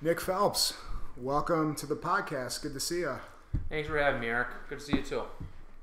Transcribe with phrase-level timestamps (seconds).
[0.00, 0.74] Nick Phelps,
[1.16, 2.62] welcome to the podcast.
[2.62, 3.16] Good to see you.
[3.68, 4.48] Thanks for having me, Eric.
[4.68, 5.22] Good to see you too.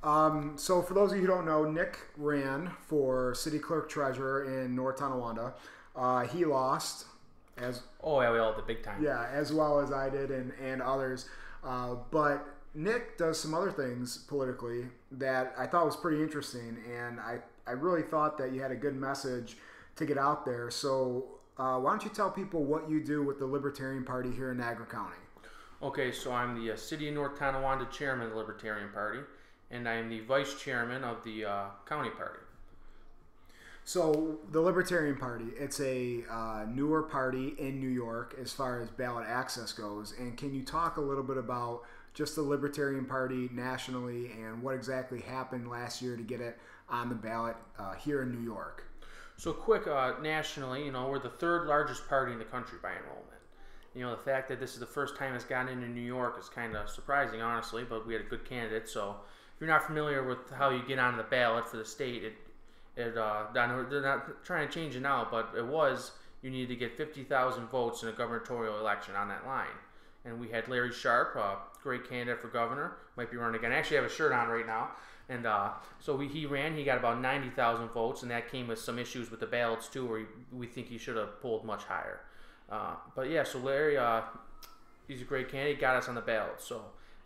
[0.03, 4.43] Um, so, for those of you who don't know, Nick ran for city clerk treasurer
[4.45, 5.53] in North Tonawanda.
[5.95, 7.05] Uh, he lost,
[7.57, 9.01] as Oh yeah, we all did big time.
[9.03, 11.29] yeah, as well as I did and and others.
[11.63, 12.45] Uh, but
[12.75, 17.71] Nick does some other things politically that I thought was pretty interesting, and I I
[17.71, 19.57] really thought that you had a good message
[19.95, 20.69] to get out there.
[20.69, 21.25] So,
[21.57, 24.57] uh, why don't you tell people what you do with the Libertarian Party here in
[24.57, 25.17] Niagara County?
[25.81, 29.19] Okay, so I'm the uh, City of North Tonawanda chairman of the Libertarian Party,
[29.69, 32.39] and I am the vice chairman of the uh, county party.
[33.85, 38.89] So the Libertarian Party, it's a uh, newer party in New York as far as
[38.89, 40.13] ballot access goes.
[40.17, 41.81] And can you talk a little bit about
[42.13, 46.57] just the Libertarian Party nationally and what exactly happened last year to get it
[46.87, 48.85] on the ballot uh, here in New York?
[49.43, 52.91] So quick, uh, nationally, you know, we're the third largest party in the country by
[52.91, 53.27] enrollment.
[53.93, 56.37] You know, the fact that this is the first time it's gotten into New York
[56.39, 57.83] is kind of surprising, honestly.
[57.83, 58.87] But we had a good candidate.
[58.87, 59.17] So
[59.53, 62.35] if you're not familiar with how you get on the ballot for the state, it
[62.95, 66.77] it uh, they're not trying to change it now, but it was you needed to
[66.77, 69.75] get 50,000 votes in a gubernatorial election on that line.
[70.23, 73.73] And we had Larry Sharpe, a great candidate for governor, might be running again.
[73.73, 74.91] I actually have a shirt on right now.
[75.29, 78.79] And uh, so we, he ran, he got about 90,000 votes, and that came with
[78.79, 81.83] some issues with the ballots too, where he, we think he should have pulled much
[81.83, 82.21] higher.
[82.69, 84.21] Uh, but yeah, so Larry, uh,
[85.07, 86.61] he's a great candidate, got us on the ballot.
[86.61, 86.83] So,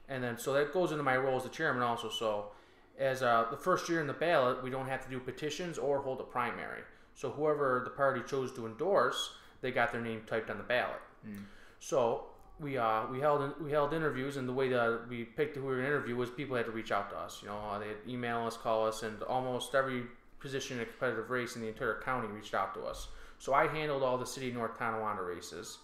[0.10, 2.10] and then so that goes into my role as the chairman also.
[2.10, 2.52] So,
[3.00, 6.00] as uh, the first year in the ballot, we don't have to do petitions or
[6.02, 6.82] hold a primary.
[7.14, 11.02] So whoever the party chose to endorse, they got their name typed on the ballot.
[11.80, 12.26] So
[12.60, 15.68] we uh, we held we held interviews, and the way that we picked who we
[15.68, 17.40] were interview was people had to reach out to us.
[17.42, 20.04] You know, uh, they email us, call us, and almost every
[20.40, 23.10] position in a competitive race in the entire county reached out to us.
[23.40, 25.78] So I handled all the city North Tonawanda races,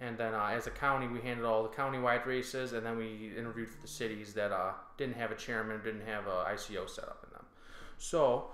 [0.00, 3.32] and then uh, as a county, we handled all the county-wide races, and then we
[3.36, 7.04] interviewed for the cities that uh, didn't have a chairman, didn't have a ICO set
[7.04, 7.44] up in them.
[7.98, 8.46] So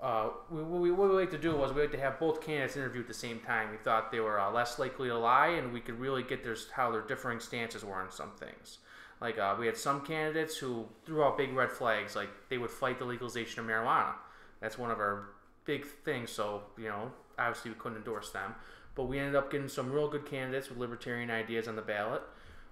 [0.00, 3.00] uh, we, what we like to do was we like to have both candidates interview
[3.00, 3.70] at the same time.
[3.70, 6.56] We thought they were uh, less likely to lie, and we could really get their
[6.72, 8.78] how their differing stances were on some things.
[9.20, 12.70] Like uh, we had some candidates who threw out big red flags, like they would
[12.70, 14.12] fight the legalization of marijuana.
[14.60, 15.30] That's one of our
[15.64, 16.30] big things.
[16.30, 18.54] So you know, obviously we couldn't endorse them,
[18.94, 22.22] but we ended up getting some real good candidates with libertarian ideas on the ballot.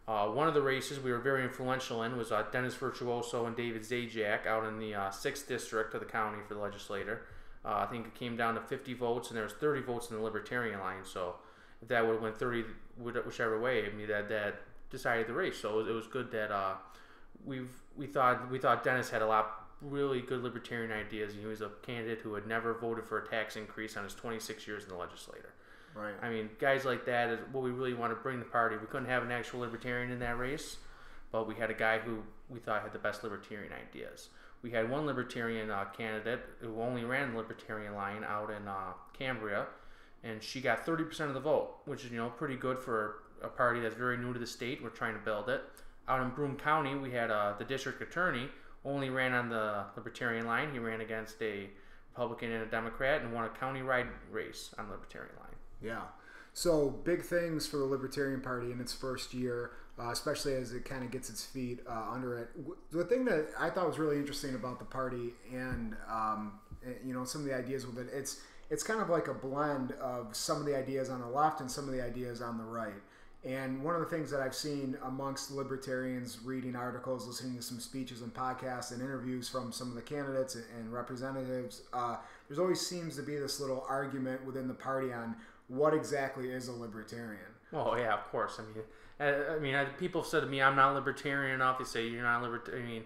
[0.09, 3.57] Uh, one of the races we were very influential in was uh, Dennis Virtuoso and
[3.57, 7.23] David Zajac out in the uh, sixth district of the county for the legislator.
[7.65, 10.17] Uh, I think it came down to 50 votes, and there was 30 votes in
[10.17, 11.05] the Libertarian line.
[11.05, 11.35] So
[11.89, 12.65] that would have went 30,
[13.03, 15.59] whichever way, I mean that that decided the race.
[15.59, 16.75] So it was, good that uh,
[17.45, 21.35] we've we thought we thought Dennis had a lot really good libertarian ideas.
[21.39, 24.67] He was a candidate who had never voted for a tax increase on his 26
[24.67, 25.53] years in the legislature.
[25.97, 26.15] Right.
[26.21, 28.77] I mean, guys like that is what we really want to bring the party.
[28.77, 30.77] We couldn't have an actual libertarian in that race,
[31.33, 32.19] but we had a guy who
[32.51, 34.29] we thought had the best libertarian ideas.
[34.63, 38.93] We had one libertarian uh, candidate who only ran the libertarian line out in uh,
[39.19, 39.67] Cambria,
[40.23, 43.49] and she got 30% of the vote, which is you know pretty good for a
[43.49, 44.83] party that's very new to the state.
[44.83, 45.63] We're trying to build it.
[46.09, 48.49] Out in Broome County, we had uh, the district attorney
[48.85, 50.73] only ran on the libertarian line.
[50.73, 51.71] He ran against a
[52.17, 55.57] Republican and a Democrat and won a county-wide race on libertarian line.
[55.83, 56.03] Yeah.
[56.55, 60.87] So big things for the Libertarian Party in its first year, uh, especially as it
[60.87, 62.49] kind of gets its feet uh, under it.
[62.91, 67.13] The thing that I thought was really interesting about the party, and um, eh, you
[67.13, 68.41] know some of the ideas with it, it's
[68.71, 71.71] it's kind of like a blend of some of the ideas on the left and
[71.71, 73.03] some of the ideas on the right.
[73.47, 77.79] And one of the things that I've seen amongst libertarians reading articles, listening to some
[77.79, 82.17] speeches and podcasts and interviews from some of the candidates and representatives, uh,
[82.49, 85.37] there's always seems to be this little argument within the party on
[85.69, 87.39] what exactly is a libertarian.
[87.71, 88.59] Well, yeah, of course.
[88.59, 88.85] I mean,
[89.21, 92.09] I, I mean, I, people have said to me, "I'm not libertarian enough." They say
[92.09, 92.85] you're not libertarian.
[92.85, 93.05] I mean,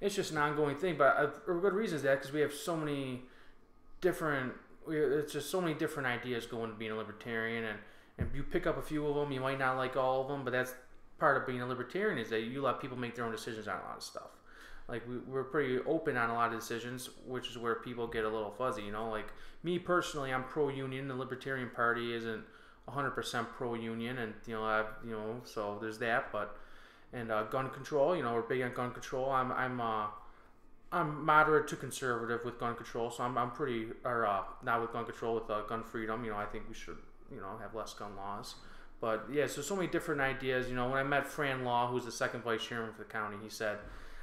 [0.00, 0.96] it's just an ongoing thing.
[0.98, 3.22] But uh, for good reasons that because we have so many
[4.00, 4.52] different.
[4.88, 7.78] It's just so many different ideas going to being a libertarian, and
[8.20, 9.32] and you pick up a few of them.
[9.32, 10.74] You might not like all of them, but that's
[11.18, 13.78] part of being a libertarian is that you let people make their own decisions on
[13.78, 14.30] a lot of stuff.
[14.88, 18.24] Like we, we're pretty open on a lot of decisions, which is where people get
[18.24, 18.82] a little fuzzy.
[18.82, 19.32] You know, like
[19.62, 21.08] me personally, I'm pro-union.
[21.08, 22.44] The Libertarian Party isn't
[22.88, 26.30] 100% pro-union, and you know, I've, you know, so there's that.
[26.32, 26.56] But
[27.12, 29.30] and uh, gun control, you know, we're big on gun control.
[29.30, 30.06] I'm I'm uh,
[30.92, 34.92] I'm moderate to conservative with gun control, so I'm, I'm pretty or uh, not with
[34.92, 36.24] gun control with uh, gun freedom.
[36.24, 36.98] You know, I think we should
[37.30, 38.56] you know have less gun laws.
[39.00, 40.68] But yeah, so so many different ideas.
[40.68, 43.36] You know, when I met Fran Law, who's the second vice chairman for the county,
[43.42, 43.78] he said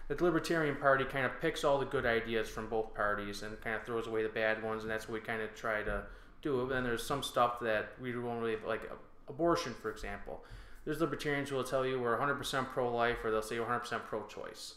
[0.07, 3.59] that the Libertarian Party kind of picks all the good ideas from both parties and
[3.62, 6.04] kind of throws away the bad ones, and that's what we kind of try to
[6.42, 6.71] do.
[6.71, 8.89] And there's some stuff that we won't really like
[9.27, 10.44] abortion, for example.
[10.88, 14.75] there's libertarians who will tell you we're 100% pro-life, or they'll say 100% pro-choice.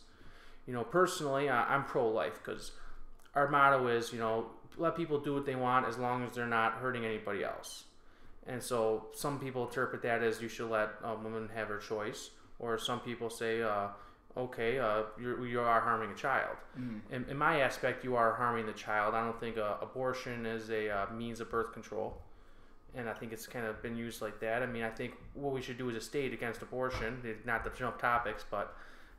[0.66, 2.72] You know, personally, I'm pro-life because
[3.36, 6.46] our motto is, you know, let people do what they want as long as they're
[6.46, 7.84] not hurting anybody else.
[8.46, 12.30] And so some people interpret that as you should let a woman have her choice,
[12.58, 13.88] or some people say, uh,
[14.36, 16.56] okay, uh, you're, you are harming a child.
[16.78, 17.00] Mm.
[17.10, 19.14] In, in my aspect, you are harming the child.
[19.14, 22.20] I don't think uh, abortion is a uh, means of birth control.
[22.94, 24.62] And I think it's kind of been used like that.
[24.62, 27.70] I mean, I think what we should do as a state against abortion, not to
[27.78, 28.74] jump topics, but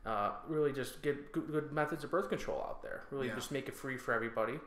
[0.06, 3.04] uh, really just get good, good methods of birth control out there.
[3.12, 3.36] Really Yeah.
[3.36, 4.60] just make it free for everybody.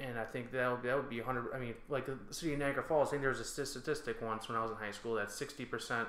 [0.00, 1.52] And I think that would, that would be 100.
[1.54, 4.48] I mean, like the city of Niagara Falls, I think there was a statistic once
[4.48, 6.06] when I was in high school that 60%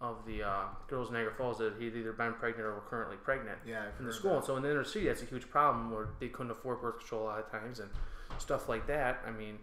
[0.00, 3.16] of the uh, girls in Niagara Falls that had either been pregnant or were currently
[3.16, 4.32] pregnant Yeah, in the school.
[4.32, 4.36] that.
[4.38, 6.98] And so in the inner city, that's a huge problem where they couldn't afford birth
[6.98, 7.88] control a lot of times and
[8.38, 9.20] stuff like that.
[9.26, 9.58] I mean,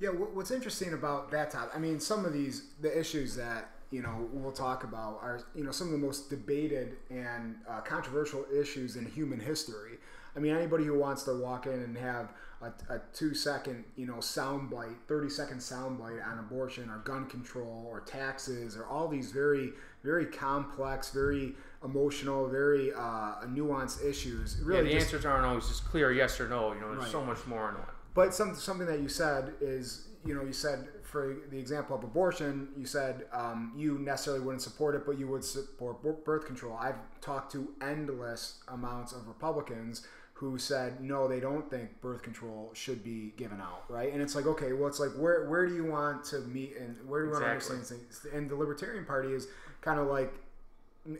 [0.00, 1.72] Yeah, what's interesting about that topic?
[1.74, 5.64] I mean, some of these the issues that you know we'll talk about are you
[5.64, 9.98] know some of the most debated and uh, controversial issues in human history.
[10.36, 14.06] I mean, anybody who wants to walk in and have a, a two second you
[14.06, 18.86] know sound bite, thirty second sound bite on abortion or gun control or taxes or
[18.86, 19.70] all these very
[20.04, 24.56] very complex, very emotional, very uh, nuanced issues.
[24.68, 26.72] yeah, the just, answers aren't always just clear yes or no.
[26.72, 27.12] You know, there's Right.
[27.12, 27.88] so much more into it.
[28.14, 32.04] But some, something that you said is, you know, you said for the example of
[32.04, 36.76] abortion, you said um, you necessarily wouldn't support it, but you would support birth control.
[36.78, 40.06] I've talked to endless amounts of Republicans
[40.38, 44.12] who said no, they don't think birth control should be given out, right?
[44.12, 46.96] And it's like, okay, well, it's like where where do you want to meet and
[47.08, 47.76] where do you want to Exactly.
[47.76, 48.26] understand things?
[48.32, 49.48] And the Libertarian Party is
[49.80, 50.32] kind of like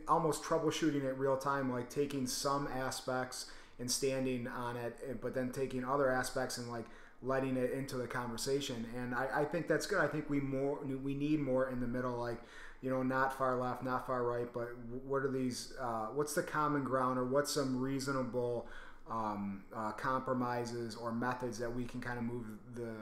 [0.07, 5.51] almost troubleshooting it real time, like taking some aspects and standing on it, but then
[5.51, 6.85] taking other aspects and like
[7.21, 8.85] letting it into the conversation.
[8.95, 9.99] And I, I think that's good.
[9.99, 12.39] I think we more we need more in the middle, like
[12.81, 14.69] you know, not far left, not far right, but
[15.05, 15.73] what are these?
[15.81, 18.67] Uh, what's the common ground, or what's some reasonable
[19.09, 22.45] um, uh, compromises or methods that we can kind of move
[22.75, 22.93] the,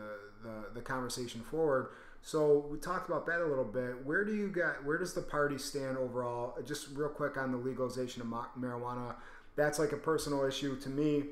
[0.44, 1.90] the the conversation forward?
[2.22, 4.06] So we talked about that a little bit.
[4.06, 4.84] Where do you get?
[4.84, 6.58] Where does the party stand overall?
[6.66, 8.28] Just real quick on the legalization of
[8.60, 9.16] marijuana.
[9.56, 11.24] That's like a personal issue to me.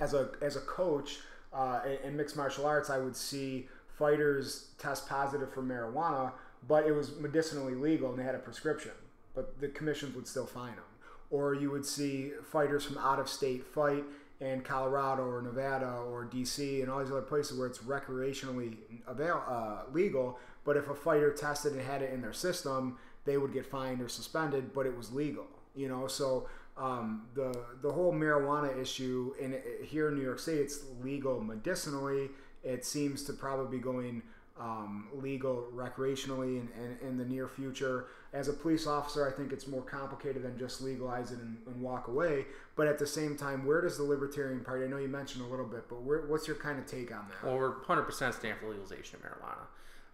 [0.00, 1.18] As a as a coach
[1.52, 3.68] uh, in, in mixed martial arts, I would see
[3.98, 6.32] fighters test positive for marijuana,
[6.68, 8.92] but it was medicinally legal and they had a prescription,
[9.34, 10.84] but the commissions would still fine them.
[11.30, 14.04] Or you would see fighters from out of state fight
[14.40, 18.76] in Colorado or Nevada or DC and all these other places where it's recreationally
[19.06, 20.38] avail- uh, legal.
[20.64, 24.00] But if a fighter tested and had it in their system, they would get fined
[24.00, 25.46] or suspended, but it was legal.
[25.74, 27.52] You know, so um, the
[27.82, 32.30] the whole marijuana issue in here in New York State, it's legal medicinally.
[32.62, 34.22] It seems to probably be going
[34.60, 38.06] um, legal recreationally in, in, in the near future.
[38.32, 41.80] As a police officer, I think it's more complicated than just legalize it and, and
[41.80, 42.46] walk away.
[42.76, 44.84] But at the same time, where does the Libertarian Party?
[44.84, 47.26] I know you mentioned a little bit, but where, what's your kind of take on
[47.28, 47.46] that?
[47.46, 49.66] Well, we're 100% stand for legalization of marijuana.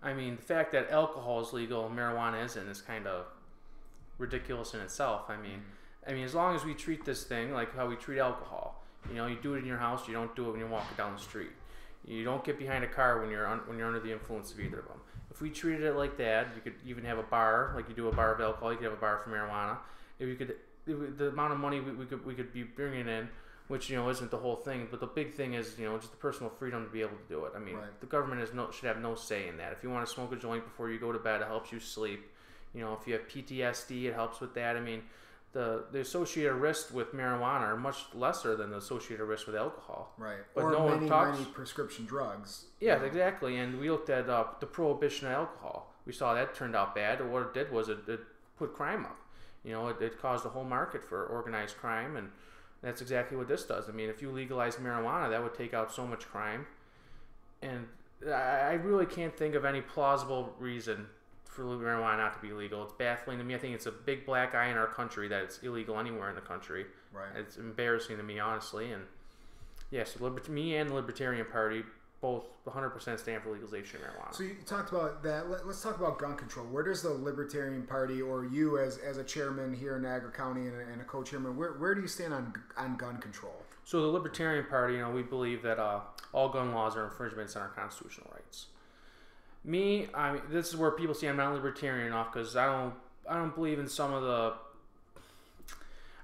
[0.02, 3.24] I mean, the fact that alcohol is legal and marijuana isn't is kind of
[4.18, 5.24] ridiculous in itself.
[5.28, 5.62] I mean,
[6.06, 9.16] I mean, as long as we treat this thing like how we treat alcohol, you
[9.16, 11.14] know, you do it in your house, you don't do it when you're walking down
[11.14, 11.50] the street.
[12.06, 14.60] You don't get behind a car when you're un- when you're under the influence of
[14.60, 15.00] either of them.
[15.30, 18.08] If we treated it like that, you could even have a bar, like you do
[18.08, 18.70] a bar of alcohol.
[18.72, 19.78] You could have a bar for marijuana.
[20.18, 20.54] If you could,
[20.86, 23.28] if the amount of money we, we could we could be bringing in,
[23.68, 26.10] which you know isn't the whole thing, but the big thing is you know just
[26.10, 27.52] the personal freedom to be able to do it.
[27.56, 28.00] I mean, Right.
[28.00, 29.72] the government has no should have no say in that.
[29.72, 31.80] If you want to smoke a joint before you go to bed, it helps you
[31.80, 32.30] sleep.
[32.74, 34.76] You know, if you have PTSD, it helps with that.
[34.76, 35.02] I mean,
[35.54, 40.12] the the associated risks with marijuana are much lesser than the associated risks with alcohol.
[40.18, 40.40] right.
[40.54, 42.64] but or no one many, talks- many prescription drugs.
[42.80, 43.56] Yeah, exactly.
[43.56, 45.94] And we looked at uh, the prohibition of alcohol.
[46.04, 47.26] We saw that turned out bad.
[47.26, 48.20] What it did was it, it
[48.58, 49.16] put crime up.
[49.64, 52.28] You know, it, it caused a whole market for organized crime, and
[52.82, 53.88] that's exactly what this does.
[53.88, 56.66] I mean, if you legalize marijuana, that would take out so much crime.
[57.62, 57.86] And
[58.26, 61.06] I, I really can't think of any plausible reason
[61.54, 62.82] for marijuana not to be legal.
[62.82, 63.54] It's baffling to me.
[63.54, 66.34] I think it's a big black eye in our country that it's illegal anywhere in
[66.34, 66.86] the country.
[67.12, 67.28] Right.
[67.36, 68.90] It's embarrassing to me, honestly.
[68.90, 69.04] And
[69.90, 71.84] yes, yeah, so me and the Libertarian Party
[72.20, 74.34] both 100% stand for legalization of marijuana.
[74.34, 75.50] So you talked about that.
[75.50, 76.66] Let, us talk about gun control.
[76.66, 80.62] Where does the Libertarian Party, or you as, as a chairman here in Niagara County
[80.62, 83.62] and a, and a co-chairman, where, where do you stand on on gun control?
[83.84, 86.00] So the Libertarian Party, you know, we believe that uh,
[86.32, 88.66] all gun laws are infringements on our constitutional rights.
[89.64, 92.94] Me, I mean, this is where people see I'm not libertarian enough because I don't,
[93.28, 94.52] I don't believe in some of the.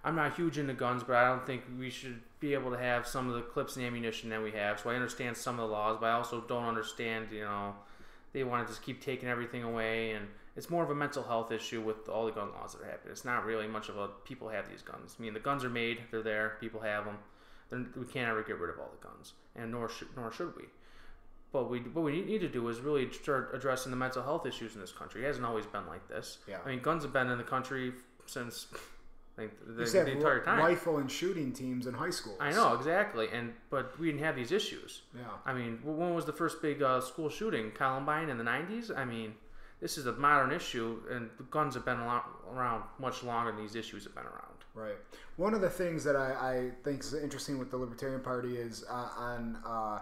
[0.03, 3.07] I'm not huge into guns, but I don't think we should be able to have
[3.07, 4.81] some of the clips and ammunition that we have.
[4.81, 7.75] So I understand some of the laws, but I also don't understand, you know,
[8.33, 11.53] they want to just keep taking everything away and it's more of a mental health
[11.53, 13.13] issue with all the gun laws that are happening.
[13.13, 15.17] It's not really much of a people have these guns.
[15.19, 17.19] I mean, the guns are made, they're there, people have them.
[17.71, 20.57] They're, we can't ever get rid of all the guns, and nor should nor should
[20.57, 20.65] we.
[21.53, 24.75] But we what we need to do is really start addressing the mental health issues
[24.75, 25.25] in this country.
[25.25, 26.39] It hasn't always been like this.
[26.49, 26.59] Yeah.
[26.65, 27.93] I mean, guns have been in the country
[28.27, 28.69] since
[29.37, 30.61] like the, said the entire time.
[30.61, 32.37] rifle and shooting teams in high school.
[32.39, 35.03] I know exactly, and but we didn't have these issues.
[35.17, 35.23] Yeah.
[35.45, 37.73] I mean, when was the first big uh, school shooting?
[37.73, 38.97] Columbine in the '90s.
[38.97, 39.35] I mean,
[39.81, 43.75] this is a modern issue, and the guns have been around much longer than these
[43.75, 44.47] issues have been around.
[44.73, 44.97] Right.
[45.37, 48.85] One of the things that I, I think is interesting with the Libertarian Party is
[48.89, 49.59] uh, on.
[49.67, 49.99] Uh,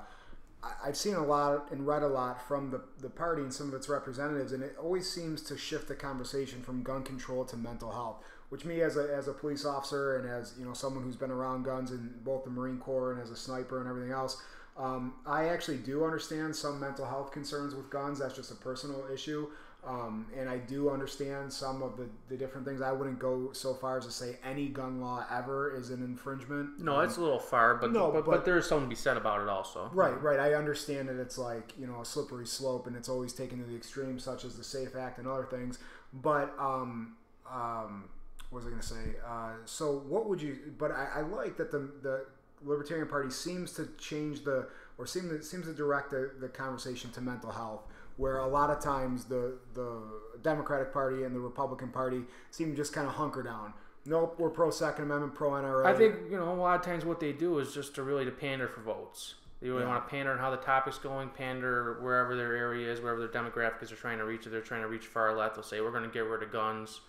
[0.85, 3.75] I've seen a lot and read a lot from the, the party and some of
[3.75, 7.93] its representatives, and it always seems to shift the conversation from gun control to mental
[7.93, 8.25] health.
[8.49, 11.31] Which me, as a, as a police officer and as you know someone who's been
[11.31, 14.43] around guns in both the Marine Corps and as a sniper and everything else,
[14.77, 18.19] um, I actually do understand some mental health concerns with guns.
[18.21, 19.49] That's just a personal issue.
[19.88, 22.83] Um, and I do understand some of the, the different things.
[22.83, 26.78] I wouldn't go so far as to say any gun law ever is an infringement.
[26.78, 28.95] No, it's a little far, but No, but, but, but- there is something to be
[28.95, 29.88] said about it also.
[29.95, 30.38] Right, right.
[30.38, 33.64] I understand that it's like, you know, a slippery slope and it's always taken to
[33.64, 35.78] the extreme, such as the SAFE Act and other things.
[36.12, 37.16] But, um,
[37.50, 38.11] um,
[38.50, 39.16] what was I going to say?
[39.26, 42.26] Uh, so, what would you, but I, I like that the, the
[42.62, 44.68] Libertarian Party seems to change the,
[44.99, 47.83] or seem to, seems to direct the, the conversation to mental health,
[48.19, 50.03] where a lot of times the, the
[50.43, 53.73] Democratic Party and the Republican Party seem just kind of hunker down.
[54.05, 55.87] Nope, we're pro Second Amendment, pro NRA.
[55.87, 58.25] I think you know a lot of times what they do is just to really
[58.25, 59.35] to pander for votes.
[59.61, 59.89] They really Yeah.
[59.89, 63.29] want to pander on how the topic's going, pander wherever their area is, wherever their
[63.29, 63.89] demographic is.
[63.89, 64.47] They're trying to reach.
[64.47, 66.53] If they're trying to reach far left, they'll say we're going to get rid of
[66.53, 67.01] guns.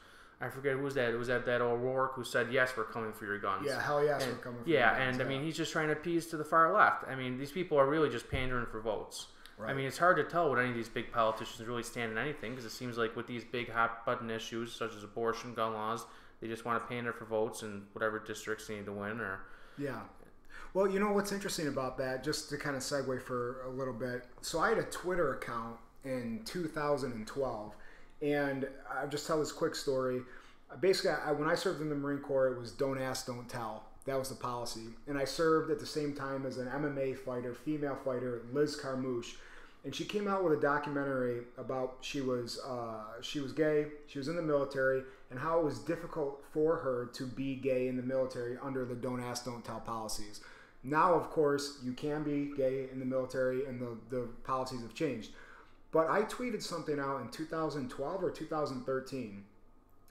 [0.41, 1.11] I forget who was that.
[1.13, 3.65] It was that that O'Rourke who said yes, we're coming for your guns.
[3.67, 5.87] yeah, hell yes, And- we're coming for yeah, guys, and I mean he's just trying
[5.87, 7.03] to appease to the far left.
[7.07, 9.27] I mean these people are really just pandering for votes.
[9.67, 12.17] I mean it's hard to tell what any of these big politicians really stand in
[12.17, 15.73] anything because it seems like with these big hot button issues such as abortion, gun
[15.73, 16.05] laws,
[16.41, 19.39] they just want to pander for votes in whatever districts they need to win or.
[19.77, 19.99] Yeah.
[20.73, 23.93] Well, you know what's interesting about that, just to kind of segue for a little
[23.93, 24.25] bit.
[24.41, 27.75] So I had a Twitter account in 2012,
[28.21, 30.21] and I'll just tell this quick story.
[30.79, 33.83] Basically, I, when I served in the Marine Corps, it was don't ask, don't tell.
[34.05, 34.87] That was the policy.
[35.07, 39.35] And I served at the same time as an MMA fighter, female fighter, Liz Carmouche.
[39.85, 44.17] And she came out with a documentary about she was uh, she was gay, she
[44.17, 47.95] was in the military, and how it was difficult for her to be gay in
[47.95, 50.41] the military under the don't ask, don't tell policies.
[50.83, 54.93] Now, of course, you can be gay in the military, and the, the policies have
[54.93, 55.31] changed.
[55.91, 59.43] But I tweeted something out in 2012 or 2013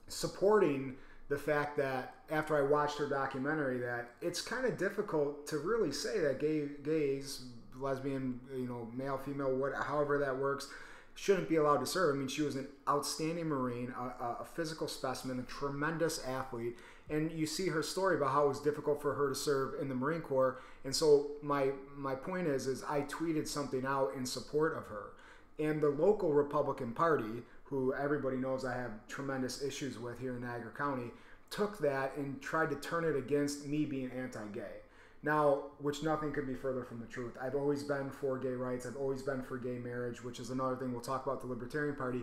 [0.09, 0.97] supporting
[1.29, 5.93] the fact that after I watched her documentary that it's kind of difficult to really
[5.93, 7.45] say that gay gays,
[7.81, 10.69] lesbian, you know, male, female, what, however that works,
[11.15, 12.15] shouldn't be allowed to serve.
[12.15, 16.77] I mean, she was an outstanding Marine, a, a- physical specimen, a tremendous athlete,
[17.11, 19.89] and you see her story about how it was difficult for her to serve in
[19.89, 20.61] the Marine Corps.
[20.85, 25.13] And so my my point is, is I tweeted something out in support of her,
[25.59, 30.43] and the local Republican Party, who everybody knows I have tremendous issues with here in
[30.43, 31.11] Niagara County,
[31.51, 34.83] took that and tried to turn it against me being anti-gay.
[35.23, 37.37] Now, which nothing could be further from the truth.
[37.43, 38.87] I've always been for gay rights.
[38.87, 41.97] I've always been for gay marriage, which is another thing we'll talk about the Libertarian
[41.97, 42.21] Party.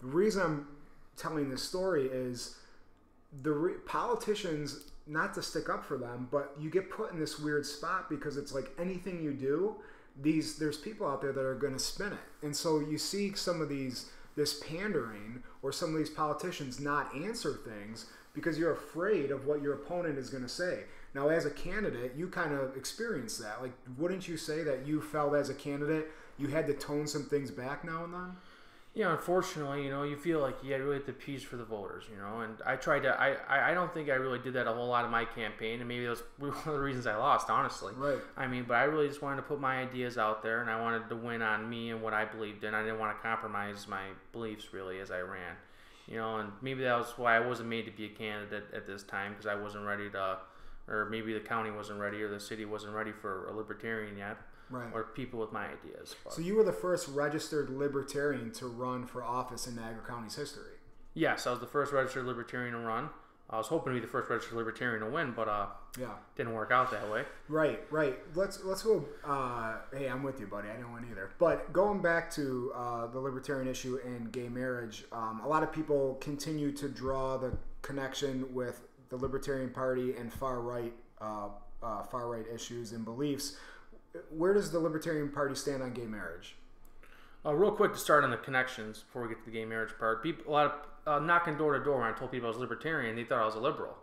[0.00, 0.66] The reason I'm
[1.16, 2.56] telling this story is
[3.42, 7.38] the re- politicians not to stick up for them but you get put in this
[7.38, 9.74] weird spot because it's like anything you do
[10.20, 13.34] these there's people out there that are going to spin it and so you see
[13.34, 18.72] some of these this pandering or some of these politicians not answer things because you're
[18.72, 20.84] afraid of what your opponent is going to say
[21.14, 25.00] now as a candidate you kind of experience that like wouldn't you say that you
[25.00, 26.08] felt as a candidate
[26.38, 28.36] you had to tone some things back now and then
[28.94, 32.04] Yeah, unfortunately, you know, you feel like you really have to appease for the voters,
[32.12, 32.40] you know.
[32.40, 33.18] And I tried to.
[33.18, 35.88] I, I, don't think I really did that a whole lot of my campaign, and
[35.88, 37.94] maybe that was one of the reasons I lost, honestly.
[37.96, 40.68] right I mean, but I really just wanted to put my ideas out there, and
[40.68, 42.74] I wanted to win on me and what I believed in.
[42.74, 45.56] I didn't want to compromise my beliefs really as I ran,
[46.08, 46.36] you know.
[46.36, 49.32] And maybe that was why I wasn't made to be a candidate at this time
[49.32, 50.38] because I wasn't ready to,
[50.88, 54.36] or maybe the county wasn't ready or the city wasn't ready for a libertarian yet,
[54.70, 56.14] right or people with my ideas.
[56.24, 60.34] But So you were the first registered libertarian to run for office in Niagara County's
[60.36, 60.76] history.
[61.14, 63.10] yes, I was the first registered libertarian to run.
[63.52, 65.66] I was hoping to be the first registered libertarian to win, but uh,
[65.98, 66.14] Yeah.
[66.36, 67.26] didn't work out that way.
[67.48, 68.18] Right, right.
[68.34, 69.04] Let's let's go.
[69.22, 70.70] Uh, hey, I'm with you, buddy.
[70.70, 71.30] I didn't win either.
[71.38, 75.70] But going back to uh, the libertarian issue and gay marriage, um, a lot of
[75.70, 78.80] people continue to draw the connection with
[79.10, 81.48] the Libertarian Party and far right uh,
[81.82, 83.56] uh, far right issues and beliefs.
[84.30, 86.56] Where does the Libertarian Party stand on gay marriage?
[87.44, 89.90] Uh, real quick to start on the connections before we get to the gay marriage
[89.98, 90.22] part.
[90.22, 90.72] People, a lot of
[91.06, 93.46] uh, knocking door to door when I told people I was libertarian, they thought I
[93.46, 93.94] was a liberal.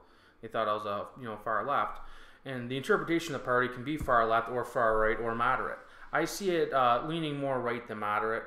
[0.41, 1.99] They thought I was a you know far left.
[2.45, 5.79] And the interpretation of the party can be far left or far right or moderate.
[6.11, 8.43] I see it uh, leaning more right than moderate.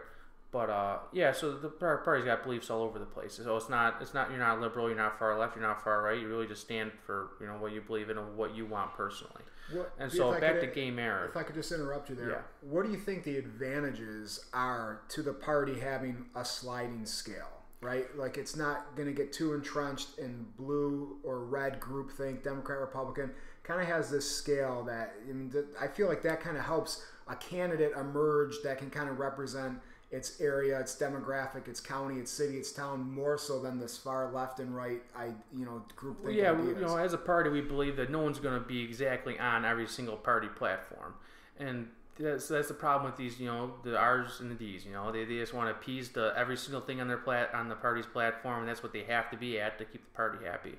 [0.50, 3.40] But uh, yeah, so the party's got beliefs all over the place.
[3.42, 6.02] So it's not it's not you're not liberal, you're not far left, you're not far
[6.02, 6.20] right.
[6.20, 8.92] You really just stand for you know what you believe in and what you want
[8.92, 9.42] personally.
[9.72, 11.30] What, and so back could, to gay marriage.
[11.30, 12.38] If I could just interrupt you there, yeah.
[12.60, 17.61] what do you think the advantages are to the party having a sliding scale?
[17.82, 22.78] Right, like it's not going to get too entrenched in blue or red groupthink, Democrat,
[22.78, 23.32] Republican.
[23.64, 27.04] Kind of has this scale that I, mean, I feel like that kind of helps
[27.26, 29.80] a candidate emerge that can kind of represent
[30.12, 34.30] its area, its demographic, its county, its city, its town, more so than this far
[34.30, 36.66] left and right, I you know, group well, yeah, ideas.
[36.66, 39.64] you know, as a party, we believe that no one's going to be exactly on
[39.64, 41.14] every single party platform,
[41.58, 44.84] and that's that's the problem with these, you know, the R's and the D's.
[44.84, 47.54] You know, they, they just want to appease the every single thing on their plat
[47.54, 50.16] on the party's platform, and that's what they have to be at to keep the
[50.16, 50.74] party happy.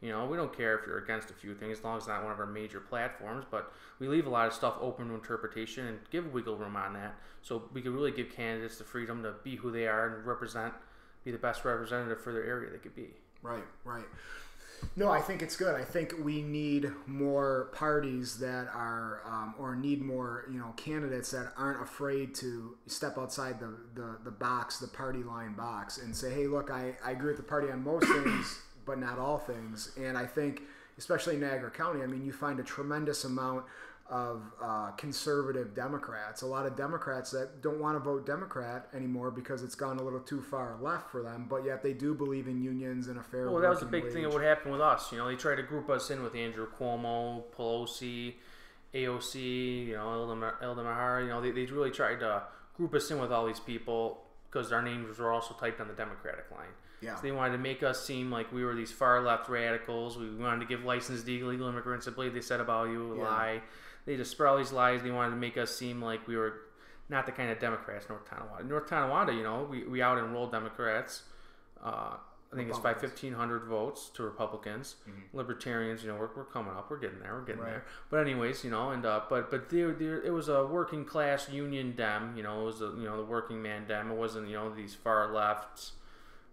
[0.00, 2.08] You know, we don't care if you're against a few things as long as it's
[2.08, 5.14] not one of our major platforms, but we leave a lot of stuff open to
[5.14, 7.16] interpretation and give wiggle room on that.
[7.42, 10.72] So we can really give candidates the freedom to be who they are and represent,
[11.24, 13.08] be the best representative for their area they could be.
[13.42, 14.04] Right, right.
[14.96, 15.74] No, I think it's good.
[15.74, 21.30] I think we need more parties that are, um, or need more, you know, candidates
[21.32, 26.14] that aren't afraid to step outside the, the, the box, the party line box, and
[26.14, 29.38] say, hey, look, I, I agree with the party on most things but not all
[29.38, 29.92] things.
[29.96, 30.62] And I think,
[30.96, 33.66] especially in Niagara County, I mean, you find a tremendous amount
[34.10, 36.42] of uh, conservative Democrats.
[36.42, 40.02] A lot of Democrats that don't want to vote Democrat anymore because it's gone a
[40.02, 43.22] little too far left for them, but yet they do believe in unions and a
[43.22, 43.50] fair.
[43.50, 44.12] Well, that was a big wage.
[44.14, 45.12] thing that would happen with us.
[45.12, 48.34] You know, they tried to group us in with Andrew Cuomo, Pelosi,
[48.94, 50.08] AOC, you know,
[50.62, 51.20] Omar.
[51.22, 52.44] You know, they, they really tried to
[52.76, 55.94] group us in with all these people because our names were also typed on the
[55.94, 56.68] Democratic line.
[57.00, 57.14] Yeah.
[57.14, 60.16] So they wanted to make us seem like we were these far left radicals.
[60.16, 62.08] We wanted to give license to illegal immigrants.
[62.08, 63.22] I believe they said about you a yeah.
[63.22, 63.62] lie.
[64.08, 65.02] They just spread all these lies.
[65.02, 66.62] They wanted to make us seem like we were
[67.10, 68.64] not the kind of Democrats North Tonawanda.
[68.64, 71.24] North Tonawanda, you know, we, we out enrolled Democrats.
[71.84, 72.14] Uh,
[72.50, 74.96] I think it's by 1,500 votes to Republicans.
[75.02, 75.36] Mm-hmm.
[75.36, 76.90] Libertarians, you know, we're, we're coming up.
[76.90, 77.34] We're getting there.
[77.34, 77.68] We're getting right.
[77.68, 77.84] there.
[78.08, 81.50] But anyways, you know, and uh, but but there, there, it was a working class
[81.50, 82.32] union dem.
[82.34, 84.10] You know, it was a, you know the working man dem.
[84.10, 85.92] It wasn't you know these far lefts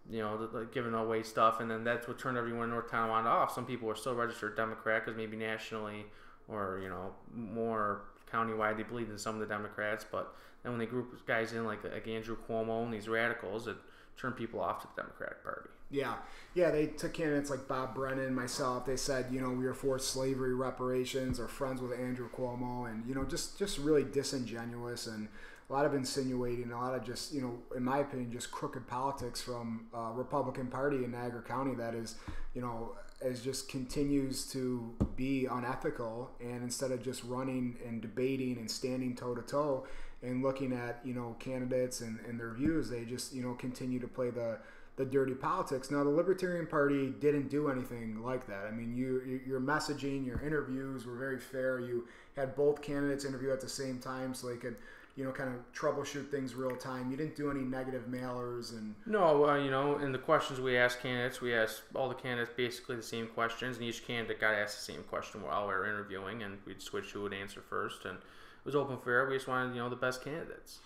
[0.09, 2.91] you know, the, the giving away stuff, and then that's what turned everyone in North
[2.91, 3.55] Tonawanda off.
[3.55, 6.05] Some people were still registered Democrat because maybe nationally
[6.47, 10.79] or you know more countywide they believed in some of the Democrats, but then when
[10.79, 13.77] they group guys in like like Andrew Cuomo and these radicals, it
[14.17, 15.69] turned people off to the Democratic Party.
[15.91, 16.15] Yeah,
[16.55, 18.85] yeah, they took candidates like Bob Brennan, myself.
[18.85, 23.05] They said, you know, we are for slavery reparations, or friends with Andrew Cuomo, and
[23.07, 25.27] you know, just just really disingenuous and
[25.69, 28.87] a lot of insinuating, a lot of just, you know, in my opinion, just crooked
[28.87, 32.15] politics from uh, Republican Party in Niagara County that is,
[32.53, 36.29] you know, as just continues to be unethical.
[36.39, 39.87] And instead of just running and debating and standing toe to toe
[40.21, 43.99] and looking at, you know, candidates and, and their views, they just, you know, continue
[43.99, 44.59] to play the
[44.97, 45.91] the dirty politics.
[45.91, 48.65] Now, the Libertarian Party didn't do anything like that.
[48.65, 51.79] I mean, you your messaging, your interviews were very fair.
[51.79, 54.77] You had both candidates interview at the same time, so they could
[55.15, 57.09] you know, kind of troubleshoot things real time.
[57.09, 58.95] You didn't do any negative mailers and.
[59.05, 62.51] No, uh, you know, in the questions we asked candidates, we asked all the candidates
[62.55, 65.85] basically the same questions, and each candidate got asked the same question while we were
[65.85, 69.25] interviewing, and we'd switch who would answer first, and it was open fair.
[69.27, 70.79] We just wanted, you know, the best candidates.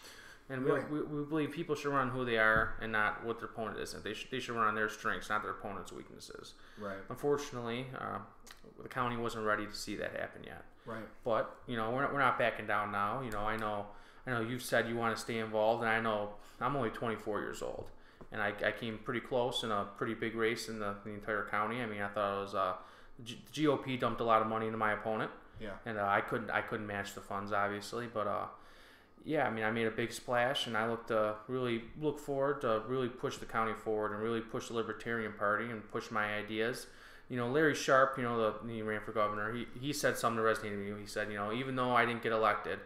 [0.52, 0.92] And we, right.
[0.92, 3.94] we, we, believe people should run who they are and not what their opponent is.
[3.94, 6.54] And they should, they should run on their strengths, not their opponent's weaknesses.
[6.80, 6.98] Right.
[7.10, 8.18] Unfortunately, uh,
[8.82, 10.66] the county wasn't ready to see that happen yet.
[10.88, 11.04] Right.
[11.24, 13.22] But, you know, we're not, we're not backing down now.
[13.22, 13.86] You know, I know
[14.30, 16.30] I know you've said you want to stay involved, and I know
[16.62, 17.88] I'm only 24 years old,
[18.32, 21.48] and I, I came pretty close in a pretty big race in the, the entire
[21.50, 21.82] county.
[21.82, 22.74] I mean, I thought it was uh,
[23.24, 26.52] G- GOP dumped a lot of money into my opponent, yeah, and uh, I couldn't
[26.52, 28.46] I couldn't match the funds obviously, but uh,
[29.26, 32.62] yeah, I mean, I made a big splash, and I look to really look forward
[32.62, 36.36] to really push the county forward and really push the Libertarian Party and push my
[36.36, 36.88] ideas.
[37.30, 39.54] You know, Larry Sharpe, you know, the, he ran for governor.
[39.54, 41.02] He, he said something that resonated with me.
[41.02, 42.80] He said, you know, even though I didn't get elected,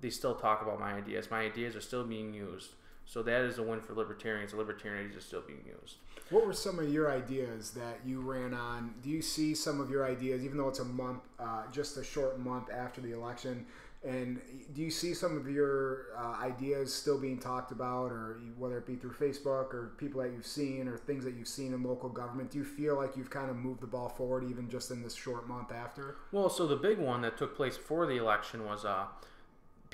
[0.00, 1.30] they still talk about my ideas.
[1.30, 2.70] My ideas are still being used.
[3.06, 4.52] So that is a win for libertarians.
[4.52, 5.96] The libertarian ideas are still being used.
[6.30, 8.94] What were some of your ideas that you ran on?
[9.02, 12.04] Do you see some of your ideas, even though it's a month, uh, just a
[12.04, 13.66] short month after the election?
[14.02, 14.40] And
[14.74, 18.86] do you see some of your uh, ideas still being talked about, or whether it
[18.86, 22.10] be through Facebook or people that you've seen or things that you've seen in local
[22.10, 22.50] government?
[22.50, 25.14] Do you feel like you've kind of moved the ball forward even just in this
[25.14, 26.16] short month after?
[26.32, 29.06] Well, so the big one that took place before the election was uh,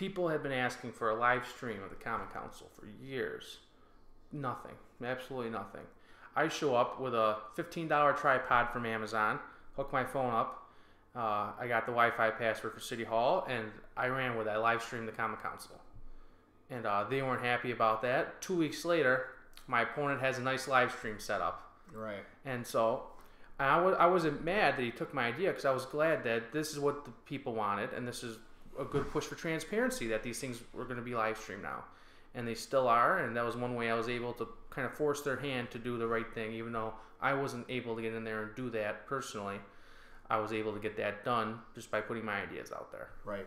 [0.01, 3.59] people have been asking for a live stream of the Common Council for years.
[4.33, 4.73] Nothing,
[5.05, 5.83] absolutely nothing.
[6.35, 9.39] I show up with a $15 tripod from Amazon,
[9.77, 10.71] hook my phone up.
[11.15, 14.51] Uh, I got the Wi-Fi password for City Hall, and I ran with it.
[14.53, 15.79] I live streamed the Common Council,
[16.71, 18.41] and uh, they weren't happy about that.
[18.41, 19.27] Two weeks later,
[19.67, 22.25] my opponent has a nice live stream set up, Right.
[22.47, 23.03] and so
[23.59, 26.53] I w- I wasn't mad that he took my idea because I was glad that
[26.53, 28.39] this is what the people wanted, and this is
[28.81, 31.85] a good push for transparency that these things were going to be live streamed now,
[32.35, 33.19] and they still are.
[33.19, 35.79] And that was one way I was able to kind of force their hand to
[35.79, 38.71] do the right thing, even though I wasn't able to get in there and do
[38.71, 39.59] that personally.
[40.31, 43.09] I was able to get that done just by putting my ideas out there.
[43.25, 43.47] Right.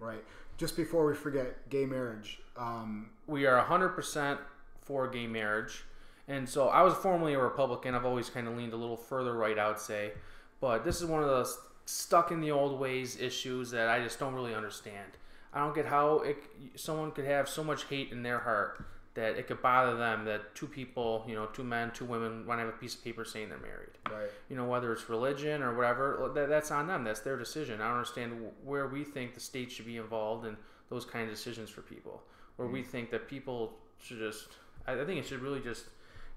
[0.00, 0.22] Right.
[0.58, 2.40] Just before we forget, gay marriage.
[2.56, 4.38] Um, we are 100%
[4.82, 5.84] for gay marriage.
[6.26, 7.94] And so I was formerly a Republican.
[7.94, 10.12] I've always kind of leaned a little further right, I would say.
[10.60, 14.18] But this is one of those stuck in the old ways issues that I just
[14.18, 15.12] don't really understand.
[15.52, 16.36] I don't get how it,
[16.74, 20.54] someone could have so much hate in their heart that it could bother them that
[20.56, 23.24] two people, you know, two men, two women, want to have a piece of paper
[23.24, 23.92] saying they're married.
[24.10, 24.30] right.
[24.50, 27.04] You know, whether it's religion or whatever, that, that's on them.
[27.04, 27.80] That's their decision.
[27.80, 28.32] I don't understand
[28.64, 30.56] where we think the state should be involved in
[30.90, 32.22] those kind of decisions for people.
[32.56, 32.86] Where we mm.
[32.86, 34.48] think that people should just,
[34.86, 35.84] I I think it should really just,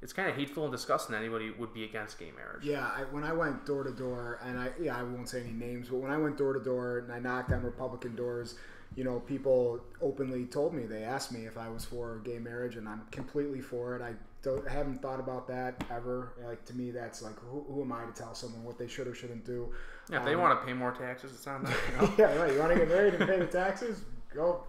[0.02, 2.64] it's kind of hateful and disgusting that anybody would be against gay marriage.
[2.66, 5.52] Yeah, I, when I went door to door, and I yeah, I won't say any
[5.52, 8.56] names, but when I went door to door and I knocked on Republican doors,
[8.96, 12.76] you know, people openly told me they asked me if I was for gay marriage,
[12.76, 14.02] and I'm completely for it.
[14.02, 16.34] I don't I haven't thought about that ever.
[16.46, 19.08] Like to me, that's like who, who am I to tell someone what they should
[19.08, 19.70] or shouldn't do?
[20.12, 21.74] Yeah, if they Um, want to pay more taxes, it's on them.
[21.92, 22.14] You know?
[22.18, 22.54] yeah, right.
[22.54, 24.02] You want to get married and pay the taxes?
[24.34, 24.64] Go.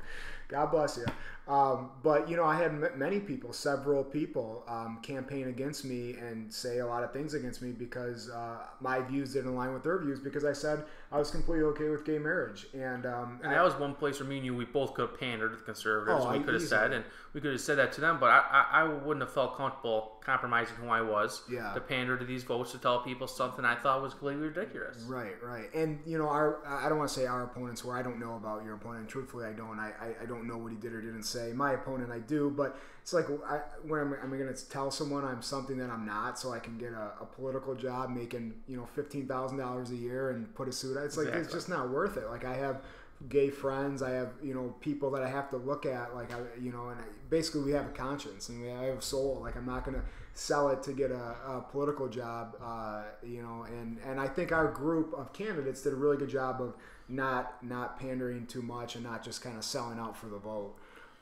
[0.48, 1.04] God bless you.
[1.48, 6.14] Um, but you know, I had m- many people, several people, um, campaign against me
[6.14, 9.82] and say a lot of things against me because uh, my views didn't align with
[9.82, 12.66] their views because I said I was completely okay with gay marriage.
[12.74, 15.18] And, um, And that was one place where me and you, we both could have
[15.18, 16.22] pandered to the conservatives.
[16.26, 18.66] Oh, we could have said, and we could have said that to them, but I,
[18.70, 21.72] I, I wouldn't have felt comfortable compromising who I was Yeah.
[21.72, 24.98] to pander to these votes to tell people something I thought was completely ridiculous.
[25.08, 28.02] Right, right, and you know, our I don't want to say our opponents, where I
[28.02, 29.08] don't know about your opponent.
[29.08, 29.78] Truthfully, I don't.
[29.78, 31.37] I, I, I don't know what he did or didn't say.
[31.52, 35.24] My opponent, I do, but it's like I, when I'm, I'm going to tell someone
[35.24, 38.76] I'm something that I'm not, so I can get a, a political job making you
[38.76, 40.96] know fifteen thousand dollars a year and put a suit.
[40.96, 41.04] on.
[41.04, 42.28] It's like it's just not worth it.
[42.28, 42.82] Like I have
[43.28, 46.38] gay friends, I have you know people that I have to look at, like I
[46.60, 49.40] you know, and I, basically we have a conscience and we I have a soul.
[49.42, 53.42] Like I'm not going to sell it to get a, a political job, uh, you
[53.42, 53.64] know.
[53.68, 56.76] And and I think our group of candidates did a really good job of
[57.08, 60.76] not not pandering too much and not just kind of selling out for the vote.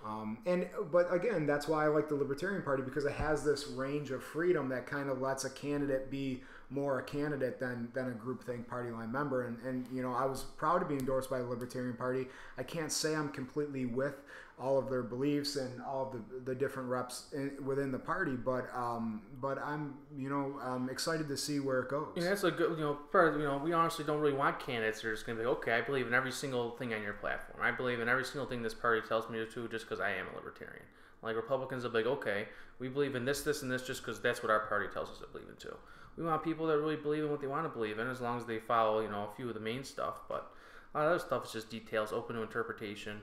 [0.06, 3.66] Um, and but again, that's why I like the Libertarian Party because it has this
[3.68, 8.08] range of freedom that kind of lets a candidate be more a candidate than than
[8.08, 9.46] a groupthink party line member.
[9.46, 12.26] And and you know, I was proud to be endorsed by the Libertarian Party.
[12.56, 14.14] I can't say I'm completely with
[14.58, 18.32] all of their beliefs and all of the, the different reps in, within the party,
[18.32, 22.08] but um, but I'm you know I'm excited to see where it goes.
[22.16, 24.58] Yeah, that's a good, you know, part of, you know, we honestly don't really want
[24.58, 27.02] candidates that are just going to be, okay, I believe in every single thing on
[27.02, 27.62] your platform.
[27.62, 30.26] I believe in every single thing this party tells me to just because I am
[30.32, 30.84] a libertarian.
[31.22, 32.46] Like Republicans are like, okay,
[32.78, 35.18] we believe in this, this, and this just because that's what our party tells us
[35.18, 35.76] to believe in too.
[36.16, 38.38] We want people that really believe in what they want to believe in as long
[38.38, 40.14] as they follow, you know, a few of the main stuff.
[40.28, 40.50] But
[40.94, 43.20] a lot of other stuff is just details, open to interpretation.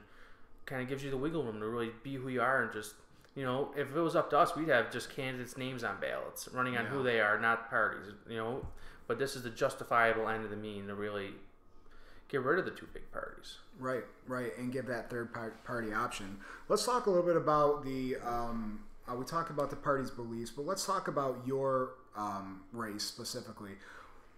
[0.65, 2.93] Kind of gives you the wiggle room to really be who you are and just,
[3.36, 6.47] you know, if it was up to us, we'd have just candidates' names on ballots,
[6.54, 8.13] running on who they are, not parties.
[8.30, 8.65] You know,
[9.08, 11.32] but this is the justifiable end of the mean to really
[12.30, 13.58] get rid of the two big parties.
[13.80, 15.30] Right, right, and give that third
[15.63, 16.38] party option.
[16.69, 18.17] Let's talk a little bit about the.
[18.17, 23.04] Um, uh, we talked about the party's beliefs, but let's talk about your um, race
[23.04, 23.71] specifically.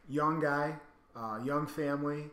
[0.09, 0.75] Young guy,
[1.15, 2.25] uh, young family,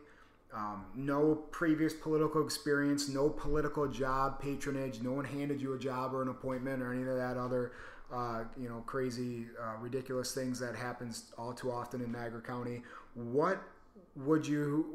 [0.55, 5.01] um, no previous political experience, no political job patronage.
[5.01, 7.71] No one handed you a job or an appointment or any of that other,
[8.13, 12.83] uh, you know, crazy, uh, ridiculous things that happens all too often in Niagara County.
[13.15, 13.61] What
[14.15, 14.85] would you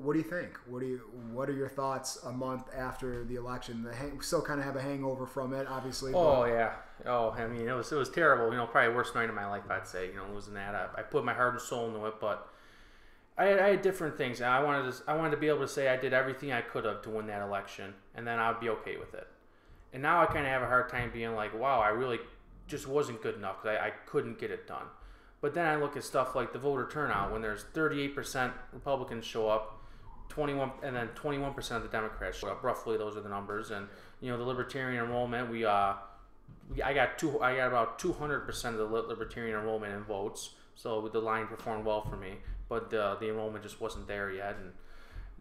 [0.00, 1.00] what do you think what do you
[1.32, 4.76] what are your thoughts a month after the election the hang, still kind of have
[4.76, 6.72] a hangover from it obviously Oh yeah.
[7.06, 8.50] Oh, I mean, it was it was terrible.
[8.50, 9.64] You know, probably worst night of my life.
[9.68, 10.08] I'd say.
[10.08, 10.74] You know, losing that.
[10.74, 12.48] I, I put my heart and soul into it, but
[13.36, 14.40] I had, I had different things.
[14.40, 16.60] and I wanted to I wanted to be able to say I did everything I
[16.60, 19.26] could have to win that election, and then I'd be okay with it.
[19.92, 22.18] And now I kind of have a hard time being like, wow, I really
[22.66, 24.86] just wasn't good enough because I, I couldn't get it done.
[25.40, 29.48] But then I look at stuff like the voter turnout when there's 38% Republicans show
[29.48, 29.84] up,
[30.30, 32.62] 21 and then 21% of the Democrats show up.
[32.64, 33.70] Roughly, those are the numbers.
[33.70, 33.86] And
[34.20, 35.94] you know, the Libertarian enrollment, we uh,
[36.72, 40.50] we, I got two, I got about 200% of the Libertarian enrollment in votes.
[40.76, 44.56] So the line performed well for me, but the the enrollment just wasn't there yet,
[44.60, 44.72] and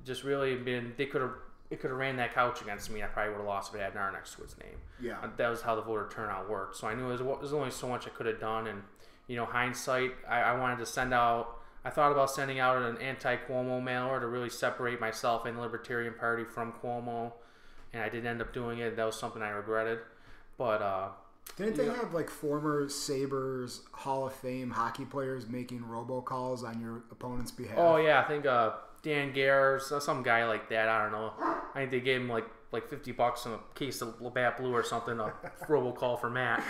[0.05, 1.33] just really been they could have
[1.73, 3.01] it could have ran that couch against me.
[3.01, 4.77] I probably would have lost if it had an R next to its name.
[5.01, 5.17] Yeah.
[5.23, 6.75] Uh, That was how the voter turnout worked.
[6.77, 8.67] So I knew there was, only so much I could have done.
[8.67, 8.83] And,
[9.27, 12.97] you know, hindsight, I, I wanted to send out, I thought about sending out an
[12.99, 17.31] anti Cuomo mailer to really separate myself and the Libertarian Party from Cuomo.
[17.91, 18.95] And I didn't end up doing it.
[18.95, 19.99] That was something I regretted.
[20.59, 21.07] But, uh,
[21.55, 27.03] Didn't they have like former Sabres Hall of Fame hockey players making robocalls on your
[27.11, 27.77] opponent's behalf?
[27.77, 28.71] Oh yeah, I think uh,
[29.03, 30.89] Dan Gare, so- some guy like that.
[30.89, 31.33] I don't know.
[31.39, 34.73] I think they gave him like like fifty bucks in a case of Labatt Blue
[34.73, 35.19] or something.
[35.19, 35.31] A
[35.67, 36.63] robocall for Matt.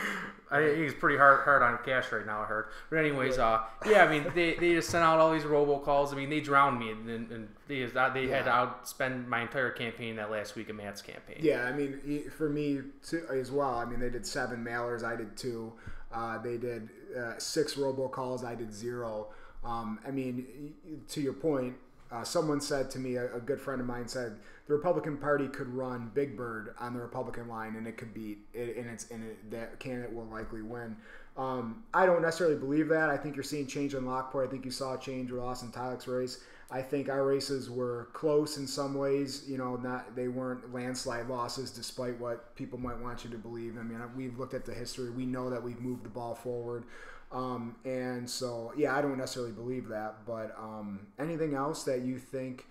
[0.51, 2.41] I think he's pretty hard hard on cash right now.
[2.41, 2.67] I heard.
[2.89, 4.03] But anyways, uh, yeah.
[4.03, 6.13] I mean, they, they just sent out all these robocalls.
[6.13, 9.71] I mean, they drowned me, and, and, they just, they had to outspend my entire
[9.71, 11.37] campaign that last week of Matt's campaign.
[11.39, 13.75] Yeah, I mean, for me too, as well.
[13.75, 15.03] I mean, they did seven mailers.
[15.03, 15.73] I did two.
[16.13, 18.43] Uh, they did uh, six robocalls.
[18.43, 19.27] I did zero.
[19.63, 20.73] Um, I mean,
[21.09, 21.75] to your point,
[22.11, 25.47] uh, someone said to me, a, a good friend of mine said, the Republican Party
[25.47, 29.09] could run Big Bird on the Republican line, and it could beat it, and it's
[29.11, 30.95] and it, that candidate will likely win.
[31.35, 33.09] Um, I don't necessarily believe that.
[33.09, 34.47] I think you're seeing change in Lockport.
[34.47, 36.43] I think you saw a change with Austin Tylec's race.
[36.71, 39.43] I think our races were close in some ways.
[39.47, 43.77] You know, not they weren't landslide losses, despite what people might want you to believe.
[43.77, 45.09] I mean, we've looked at the history.
[45.09, 46.85] We know that we've moved the ball forward,
[47.33, 50.25] um, and so yeah, I don't necessarily believe that.
[50.25, 52.65] But um, anything else that you think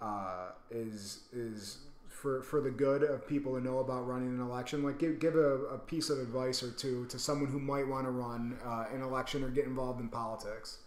[0.00, 4.82] uh, is is for, for the good of people to know about running an election,
[4.82, 8.06] like give, give a, a piece of advice or two to someone who might want
[8.06, 10.78] to run uh, an election or get involved in politics.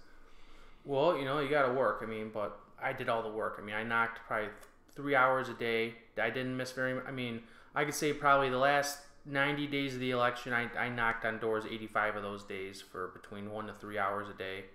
[0.83, 2.01] Well, you know, you got to work.
[2.03, 3.57] I mean, but I did all the work.
[3.61, 4.49] I mean, I knocked probably
[4.93, 5.93] three hours a day.
[6.21, 6.99] I didn't miss very.
[7.07, 7.41] I mean,
[7.73, 11.39] I could say probably the last 90 days of the election, I, I knocked on
[11.39, 14.65] doors 85 of those days for between one to three hours a day.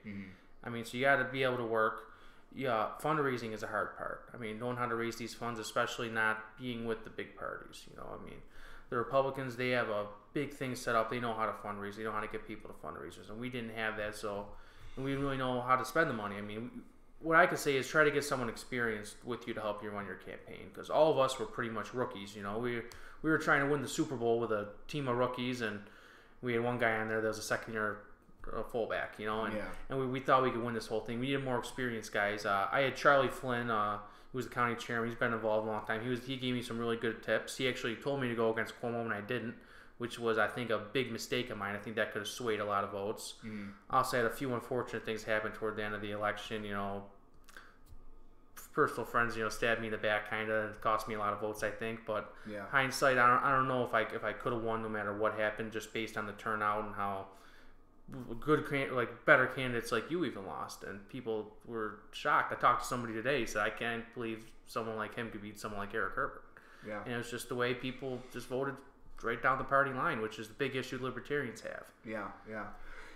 [0.64, 2.12] I mean, so you got to be able to work.
[2.57, 4.31] Yeah, fundraising is a hard part.
[4.35, 7.85] I mean, knowing how to raise these funds, especially not being with the big parties.
[7.90, 8.38] You know, I mean,
[8.88, 11.11] the Republicans they have a big thing set up.
[11.11, 11.97] They know how to fundraise.
[11.97, 14.16] They know how to get people to fundraisers, and we didn't have that.
[14.16, 14.47] So,
[14.97, 16.37] we didn't really know how to spend the money.
[16.37, 16.71] I mean,
[17.21, 19.90] what I could say is try to get someone experienced with you to help you
[19.90, 22.35] run your campaign because all of us were pretty much rookies.
[22.35, 22.81] You know, we
[23.23, 25.81] we were trying to win the Super Bowl with a team of rookies, and
[26.40, 27.99] we had one guy on there that was a second year
[28.54, 29.14] uh, fullback.
[29.18, 29.62] You know, and Yeah.
[29.88, 31.20] and we, we thought we could win this whole thing.
[31.20, 32.44] We needed more experienced guys.
[32.46, 33.98] Uh, I had Charlie Flynn, uh,
[34.32, 35.09] who was the county chairman.
[35.09, 36.02] He's been involved a long time.
[36.02, 37.56] He was he gave me some really good tips.
[37.56, 39.54] He actually told me to go against Cuomo when I didn't,
[39.98, 41.74] which was I think a big mistake of mine.
[41.74, 43.35] I think that could have swayed a lot of votes.
[43.90, 46.64] Also, had a few unfortunate things happen toward the end of the election.
[46.64, 47.04] You know,
[48.72, 50.80] personal friends, you know, stabbed me in the back, kind of.
[50.82, 52.00] Cost me a lot of votes, I think.
[52.06, 52.66] But Yeah.
[52.70, 55.16] hindsight, I don't, I don't know if I if I could have won no matter
[55.16, 57.26] what happened, just based on the turnout and how
[58.40, 62.53] good can- like better candidates like you even lost, and people were shocked.
[62.53, 65.59] I talked to somebody today, he said I can't believe someone like him could beat
[65.59, 66.42] someone like Eric Herbert.
[66.87, 67.03] Yeah.
[67.05, 68.77] And it was just the way people just voted
[69.23, 71.85] right down the party line, which is the big issue libertarians have.
[72.05, 72.66] Yeah, yeah,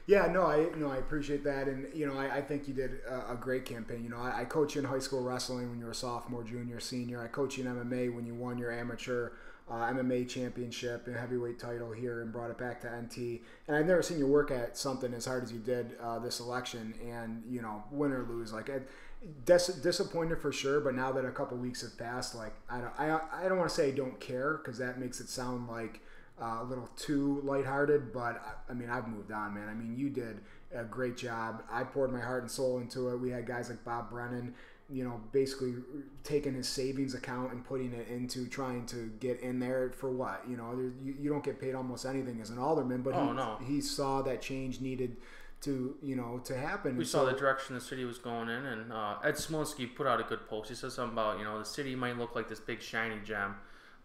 [0.06, 0.26] yeah.
[0.26, 3.32] No, I no, I appreciate that, and you know, I, I think you did a,
[3.32, 4.02] a great campaign.
[4.02, 6.42] You know, I, I coached you in high school wrestling when you were a sophomore,
[6.42, 7.22] junior, senior.
[7.22, 9.30] I coached you in MMA when you won your amateur
[9.70, 13.42] uh, MMA championship and heavyweight title here and brought it back to NT.
[13.68, 16.40] And I've never seen you work at something as hard as you did uh, this
[16.40, 16.94] election.
[17.08, 18.70] And you know, win or lose, like.
[19.44, 22.92] Dis- disappointed for sure, but now that a couple weeks have passed, like I don't,
[22.98, 26.00] I, I don't want to say I don't care because that makes it sound like
[26.40, 29.68] uh, a little too lighthearted, but I, I mean, I've moved on, man.
[29.68, 30.40] I mean, you did
[30.74, 31.62] a great job.
[31.70, 33.16] I poured my heart and soul into it.
[33.18, 34.54] We had guys like Bob Brennan,
[34.92, 35.74] you know, basically
[36.24, 40.42] taking his savings account and putting it into trying to get in there for what?
[40.48, 43.28] You know, there, you, you don't get paid almost anything as an alderman, but Oh,
[43.28, 43.58] he, no.
[43.66, 45.16] he saw that change needed
[45.62, 46.96] to, you know, to happen.
[46.96, 50.06] We And saw the direction the city was going in, and uh, Ed Smolensky put
[50.06, 50.70] out a good post.
[50.70, 53.56] He said something about you know the city might look like this big shiny gem,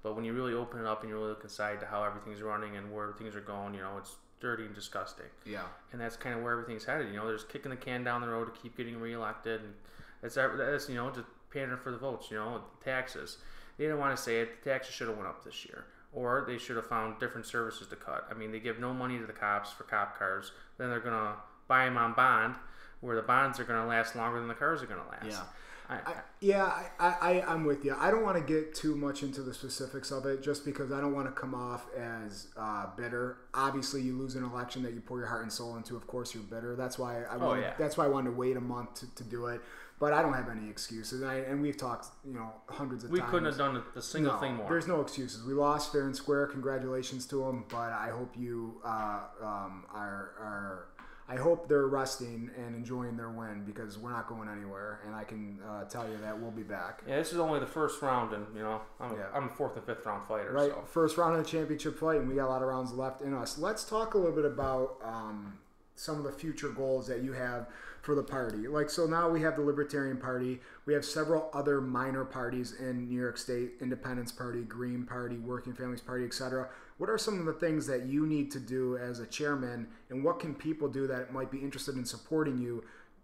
[0.03, 2.41] but when you really open it up and you really look inside to how everything's
[2.41, 5.25] running and where things are going, you know it's dirty and disgusting.
[5.45, 5.63] Yeah.
[5.93, 7.07] And that's kind of where everything's headed.
[7.07, 9.73] You know, they're just kicking the can down the road to keep getting reelected, and
[10.21, 12.27] that's that's you know just pandering for the votes.
[12.29, 13.37] You know, taxes.
[13.77, 14.63] They didn't want to say it.
[14.63, 17.87] The taxes should have went up this year, or they should have found different services
[17.87, 18.27] to cut.
[18.29, 20.51] I mean, they give no money to the cops for cop cars.
[20.77, 21.35] Then they're gonna
[21.67, 22.55] buy them on bond,
[23.01, 25.25] where the bonds are gonna last longer than the cars are gonna last.
[25.29, 25.43] Yeah.
[25.87, 27.95] I, I, yeah, I, I, I'm with you.
[27.97, 30.99] I don't want to get too much into the specifics of it just because I
[30.99, 33.37] don't want to come off as uh, bitter.
[33.53, 35.95] Obviously, you lose an election that you pour your heart and soul into.
[35.95, 36.75] Of course, you're bitter.
[36.75, 37.73] That's why I wanted, yeah.
[37.77, 39.61] that's why I wanted to wait a month to, to do it.
[39.99, 41.21] But I don't have any excuses.
[41.21, 43.13] And, I, and we've talked, you know, hundreds of times.
[43.13, 43.31] we times.
[43.31, 44.67] couldn't have done a, single No, thing more.
[44.67, 45.45] There's no excuses.
[45.45, 46.47] We lost fair and square.
[46.47, 47.63] Congratulations to them.
[47.69, 50.87] But I hope you uh, um, are are
[51.27, 55.23] I hope they're resting and enjoying their win because we're not going anywhere, and I
[55.23, 57.01] can uh, tell you that we'll be back.
[57.07, 59.25] Yeah, this is only the first round, and you know, I'm a, Yeah.
[59.33, 60.51] I'm a fourth and fifth round fighter.
[60.51, 60.83] Right, So.
[60.85, 63.33] first round of the championship fight, and we got a lot of rounds left in
[63.33, 63.57] us.
[63.57, 65.57] Let's talk a little bit about um,
[65.95, 67.69] some of the future goals that you have
[68.05, 68.67] for the party.
[68.67, 70.61] Like, so now we have the Libertarian Party.
[70.85, 75.73] We have several other minor parties in New York State: Independence Party, Green Party, Working
[75.73, 76.69] Families Party, etc.
[76.97, 80.23] What are some of the things that you need to do as a chairman, and
[80.23, 82.83] what can people do that might be interested in supporting you?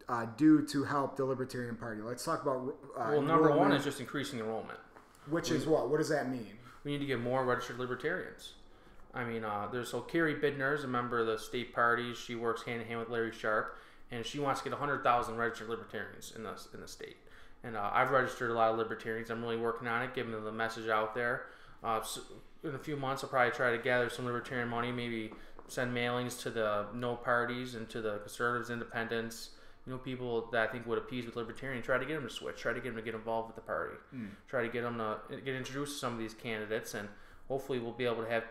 [0.09, 2.01] Uh, do to help the Libertarian Party.
[2.01, 2.75] Let's talk about.
[2.97, 4.79] Uh, Well, number one is just increasing enrollment.
[5.29, 5.89] which is what?
[5.89, 6.57] What does that mean?
[6.83, 8.53] We need to get more registered libertarians.
[9.13, 12.13] I mean, uh, there's so Carrie Bidner is a member of the state party.
[12.13, 13.77] She works hand in hand with Larry Sharpe,
[14.11, 17.17] and she wants to get 100,000 registered libertarians in the in the state.
[17.63, 19.29] And uh, I've registered a lot of libertarians.
[19.29, 21.43] I'm really working on it, giving them the message out there.
[21.83, 22.21] Uh, so
[22.63, 25.31] in a few months, I'll probably try to gather some libertarian money, maybe
[25.67, 29.51] send mailings to the no parties and to the conservatives, independents,
[29.85, 31.81] you know, people that I think would appease with libertarian.
[31.81, 32.57] Try to get them to switch.
[32.57, 33.95] Try to get them to get involved with the party.
[34.47, 37.07] Try to get them to get introduced to some of these candidates, and
[37.47, 38.43] hopefully we'll be able to have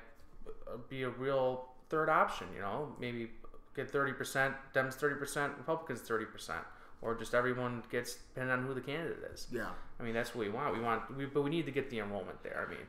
[0.66, 2.46] uh, be a real third option.
[2.54, 3.30] You know, maybe
[3.74, 6.62] get thirty percent, Dems thirty percent, Republicans thirty percent,
[7.02, 9.46] or just everyone gets depending on who the candidate is.
[9.52, 9.70] Yeah.
[9.98, 10.74] I mean, that's what we want.
[10.74, 12.64] We want, we, but we need to get the enrollment there.
[12.66, 12.86] I mean,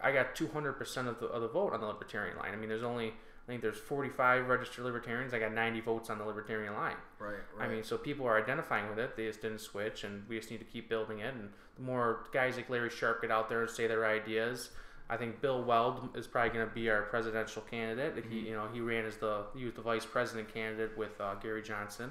[0.00, 2.52] I got 200% of the, of the vote on the libertarian line.
[2.52, 5.32] I mean, there's only, I think there's 45 registered libertarians.
[5.34, 6.96] I got 90 votes on the libertarian line.
[7.18, 7.36] Right.
[7.58, 9.16] I mean, so people are identifying with it.
[9.16, 11.34] They just didn't switch, and we just need to keep building it.
[11.34, 14.70] And the more guys like Larry Sharpe get out there and say their ideas,
[15.10, 18.24] I think Bill Weld is probably going to be our presidential candidate.
[18.30, 21.34] He, you know, he ran as the he was the vice president candidate with uh,
[21.34, 22.10] Gary Johnson.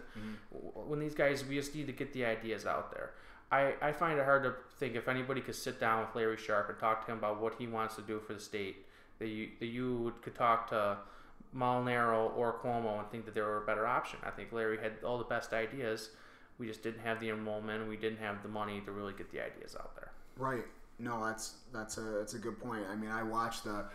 [0.53, 3.11] W- When these guys, we just need to get the ideas out there.
[3.51, 6.69] I, I find it hard to think if anybody could sit down with Larry Sharpe
[6.69, 8.85] and talk to him about what he wants to do for the state.
[9.19, 10.97] That you that you would, could talk to
[11.55, 14.19] Molinaro or Cuomo and think that they were a better option.
[14.23, 16.09] I think Larry had all the best ideas.
[16.57, 17.87] We just didn't have the enrollment.
[17.87, 20.11] We didn't have the money to really get the ideas out there.
[20.37, 20.65] Right.
[20.99, 22.83] No, that's that's a that's a good point.
[22.91, 23.85] I mean, I watched the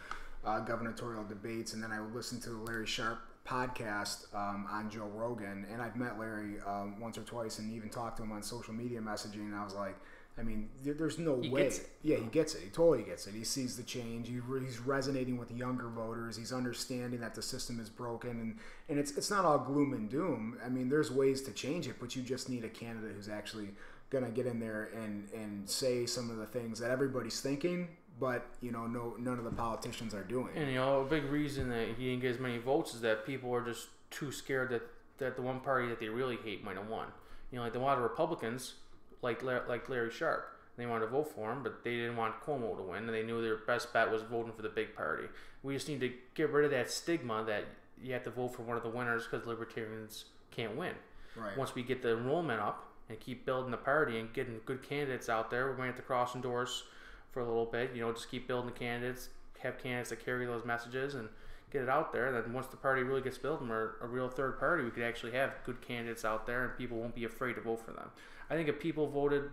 [0.44, 4.90] uh, gubernatorial debates, and then I would listen to the Larry Sharpe podcast um, on
[4.90, 8.32] Joe Rogan, and I've met Larry um, once or twice, and even talked to him
[8.32, 9.46] on social media messaging.
[9.46, 9.96] And I was like,
[10.38, 11.62] I mean, there, there's no He way.
[11.64, 11.88] gets it.
[12.02, 12.62] Yeah, he gets it.
[12.62, 13.34] He totally gets it.
[13.34, 14.28] He sees the change.
[14.28, 16.36] He, re- he's resonating with younger voters.
[16.36, 18.58] He's understanding that the system is broken, and
[18.88, 20.58] and it's it's not all gloom and doom.
[20.64, 23.68] I mean, there's ways to change it, but you just need a candidate who's actually
[24.10, 28.46] gonna get in there and and say some of the things that everybody's thinking, but
[28.60, 30.48] you know, no none of the politicians are doing.
[30.56, 33.26] And you know, a big reason that he didn't get as many votes is that
[33.26, 34.82] people are just too scared that,
[35.18, 37.08] that the one party that they really hate might have won.
[37.50, 38.74] You know, like the lot of Republicans,
[39.22, 42.76] like like Larry Sharpe, they wanted to vote for him, but they didn't want Cuomo
[42.76, 45.24] to win, and they knew their best bet was voting for the big party.
[45.62, 47.64] We just need to get rid of that stigma that
[48.02, 50.94] you have to vote for one of the winners because libertarians can't win.
[51.36, 51.56] Right.
[51.56, 55.28] Once we get the enrollment up and keep building the party and getting good candidates
[55.28, 56.84] out there, we're going to have to cross endorse
[57.32, 57.92] for a little bit.
[57.94, 59.28] You know, just keep building the candidates,
[59.60, 61.28] have candidates that carry those messages, and
[61.70, 62.32] get it out there.
[62.32, 65.02] Then once the party really gets built and we're a real third party, we could
[65.02, 68.10] actually have good candidates out there, and people won't be afraid to vote for them.
[68.50, 69.50] I think if people voted,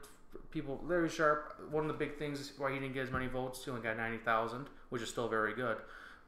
[0.51, 3.63] people Larry Sharpe, one of the big things why he didn't get as many votes,
[3.65, 5.77] he only got ninety thousand, which is still very good.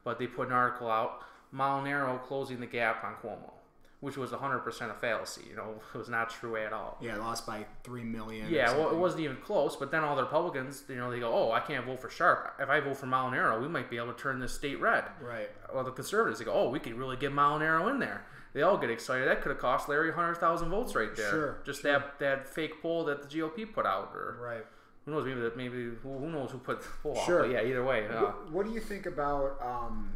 [0.04, 1.22] But they put an article out,
[1.54, 3.52] Molinaro closing the gap on Cuomo,
[4.00, 5.42] which was 100% a fallacy.
[5.50, 6.98] You know, it was not true at all.
[7.00, 8.48] yeah, lost by three million.
[8.50, 9.74] Yeah, well, it wasn't even close.
[9.76, 12.54] But then all the Republicans, you know, they go, "Oh, I can't vote for Sharpe.
[12.60, 15.50] If I vote for Molinaro, we might be able to turn this state red." right.
[15.74, 18.78] Well, the conservatives, they go, "Oh, we could really get Molinaro in there." They all
[18.78, 19.28] get excited.
[19.28, 21.30] That could have cost Larry 100,000 votes right there.
[21.30, 24.64] Sure, Just that that fake poll that the GOP put out, or Right.
[25.04, 25.26] who knows?
[25.26, 27.40] Maybe that maybe who knows who put the poll Sure.
[27.40, 27.42] out.
[27.42, 28.06] But yeah, either way.
[28.08, 29.60] Uh, What, what do you think about?
[29.60, 30.12] Um,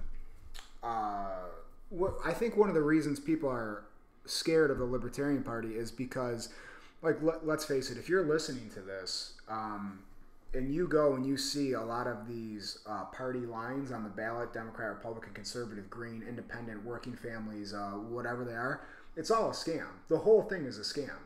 [0.83, 1.27] uh,
[2.25, 3.85] I think one of the reasons people are
[4.25, 6.49] scared of the Libertarian Party is because,
[7.03, 10.01] like, let, let's face it, if you're listening to this, um,
[10.55, 14.11] and you go and you see a lot of these uh, party lines on the
[14.11, 18.83] ballot Democrat, Republican, Conservative, Green, Independent, Working Families, uh, whatever they are
[19.17, 19.87] it's all a scam.
[20.09, 21.17] The whole thing is a scam.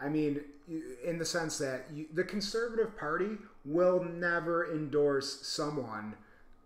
[0.00, 0.40] I mean,
[1.04, 6.14] in the sense that you, the Conservative Party will never endorse someone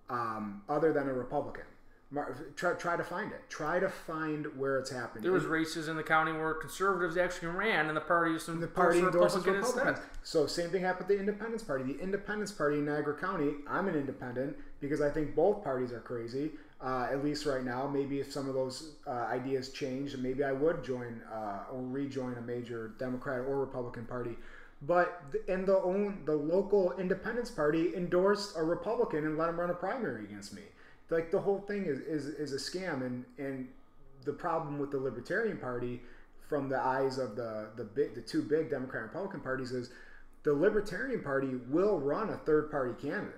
[0.08, 1.64] um, other than a Republican.
[2.10, 3.42] Mar- Try, try to find it.
[3.50, 5.22] Try to find where it's happening.
[5.22, 8.66] there was races in the county where conservatives actually ran, and the party just the
[8.66, 9.98] party endorses Republican Republicans.
[10.22, 11.84] So same thing happened with the Independence Party.
[11.92, 13.56] The Independence Party in Niagara County.
[13.68, 16.52] I'm an independent because I think both parties are crazy.
[16.80, 17.88] Uh, at least right now.
[17.88, 22.34] Maybe if some of those uh, ideas change, maybe I would join uh, or rejoin
[22.38, 24.36] a major Democrat or Republican party.
[24.82, 29.70] But and the own the local Independence Party endorsed a Republican and let him run
[29.70, 30.62] a primary against me.
[31.10, 33.68] Like the whole thing is is, is a scam, and and
[34.24, 36.00] the problem with the Libertarian Party,
[36.48, 39.90] from the eyes of the the big the two big Democrat and Republican parties, is
[40.42, 43.34] the Libertarian Party will run a third party candidate.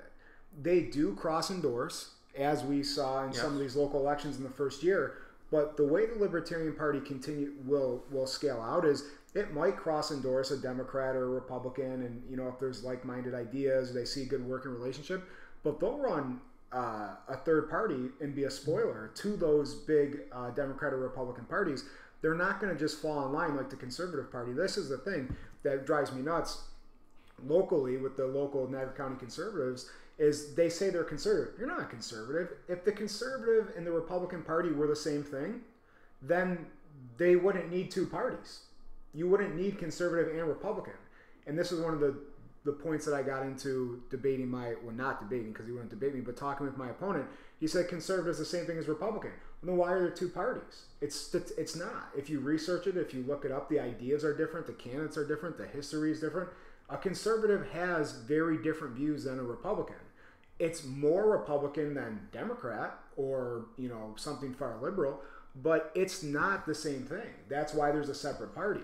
[0.62, 3.40] They do cross endorse, as we saw in Yes.
[3.40, 5.14] some of these local elections in the first year.
[5.52, 9.04] But the way the Libertarian Party continue will will scale out is
[9.34, 13.04] it might cross endorse a Democrat or a Republican, and you know if there's like
[13.04, 15.22] minded ideas, they see a good working relationship.
[15.62, 16.40] But they'll run
[16.72, 21.44] uh, a third party and be a spoiler to those big uh, Democrat or Republican
[21.44, 21.84] parties.
[22.22, 24.52] They're not going to just fall in line like the Conservative Party.
[24.52, 26.62] This is the thing that drives me nuts
[27.46, 31.54] locally with the local Niagara County conservatives is they say they're conservative.
[31.58, 32.50] You're not conservative.
[32.68, 35.62] If the conservative and the Republican Party were the same thing,
[36.20, 36.66] then
[37.16, 38.60] they wouldn't need two parties.
[39.14, 40.92] You wouldn't need conservative and Republican.
[41.46, 42.14] And this is one of the
[42.64, 46.14] the points that I got into debating my well not debating because he wouldn't debate
[46.14, 47.26] me, but talking with my opponent.
[47.58, 49.32] He said conservative is the same thing as Republican.
[49.62, 50.84] Well, then why are there two parties?
[51.00, 52.10] It's it's not.
[52.16, 55.16] If you research it, if you look it up, the ideas are different, the candidates
[55.16, 56.50] are different, the history is different.
[56.88, 59.96] A conservative has very different views than a Republican.
[60.58, 65.20] It's more Republican than Democrat or you know something far liberal,
[65.62, 67.30] but it's not the same thing.
[67.48, 68.82] That's why there's a separate party.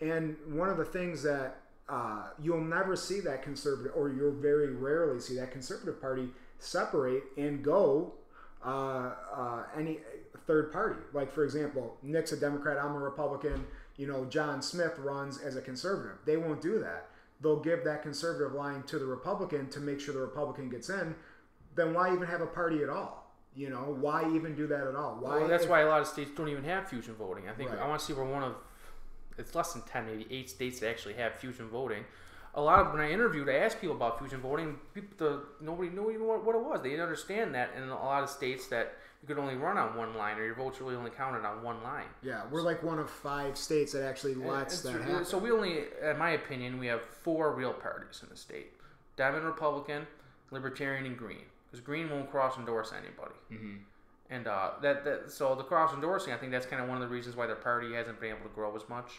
[0.00, 4.72] And one of the things that uh, you'll never see that conservative, or you'll very
[4.72, 6.28] rarely see that conservative party
[6.58, 8.12] separate and go
[8.64, 9.98] uh, uh, any
[10.46, 11.00] third party.
[11.12, 13.66] Like for example, Nick's a Democrat, I'm a Republican.
[13.96, 16.18] You know, John Smith runs as a conservative.
[16.26, 17.08] They won't do that.
[17.40, 21.14] They'll give that conservative line to the Republican to make sure the Republican gets in.
[21.74, 23.30] Then why even have a party at all?
[23.54, 25.16] You know, why even do that at all?
[25.20, 25.38] Why?
[25.38, 27.48] Well, that's if- why a lot of states don't even have fusion voting.
[27.48, 27.78] I think Right.
[27.78, 28.54] I want to see we're one of
[29.38, 32.04] it's less than ten, maybe eight states that actually have fusion voting.
[32.54, 34.78] A lot of when I interviewed, I asked people about fusion voting.
[34.94, 36.80] People, the, nobody knew even what, what it was.
[36.82, 39.94] They didn't understand that in a lot of states that you could only run on
[39.96, 42.06] one line, or your votes really only counted on one line.
[42.22, 45.24] Yeah, we're like one of five states that actually lets that so- happen.
[45.26, 48.72] So we only, in my opinion, we have four real parties in the state:
[49.16, 50.06] Dem and Republican,
[50.50, 51.44] Libertarian, and Green.
[51.66, 53.34] Because Green won't cross endorse anybody.
[53.52, 53.76] Mm-hmm.
[54.30, 57.08] And uh, that, that so the cross endorsing, I think that's kind of one of
[57.08, 59.12] the reasons why their party hasn't been able to grow as much.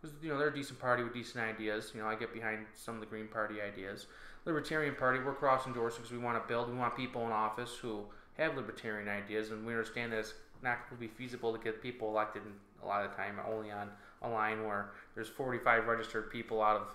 [0.00, 1.92] Because you know they're a decent party with decent ideas.
[1.94, 4.06] You know I get behind some of the Green Party ideas.
[4.44, 6.70] Libertarian Party, we're cross endorsing because we want to build.
[6.70, 8.04] We want people in office who
[8.36, 11.82] have libertarian ideas, and we understand that it's not going to be feasible to get
[11.82, 12.42] people elected
[12.82, 13.88] a lot of the time only on
[14.22, 16.88] a line where there's 45 registered people out of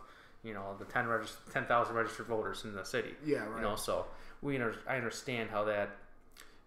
[0.43, 3.13] you know the 10 regis- 10,000 registered voters in the city.
[3.25, 3.57] Yeah, right.
[3.57, 4.05] You know, so
[4.41, 5.89] we under, I understand how that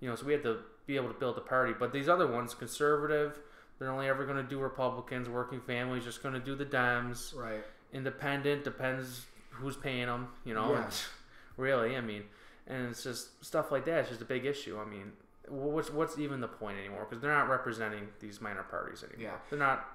[0.02, 1.72] you know, so we had to be able to build a party.
[1.78, 3.38] But these other ones, conservative,
[3.78, 5.28] they're only ever going to do Republicans.
[5.28, 7.34] Working families just going to do the Dems.
[7.34, 7.64] Right.
[7.92, 10.28] Independent depends who's paying them.
[10.44, 10.90] You know, Yeah.
[11.56, 11.96] really.
[11.96, 12.24] I mean,
[12.66, 14.00] and it's just stuff like that.
[14.00, 14.76] It's just a big issue.
[14.80, 15.12] I mean,
[15.48, 17.06] what's what's even the point anymore?
[17.08, 19.32] Because they're not representing these minor parties anymore.
[19.34, 19.38] Yeah.
[19.50, 19.88] They're not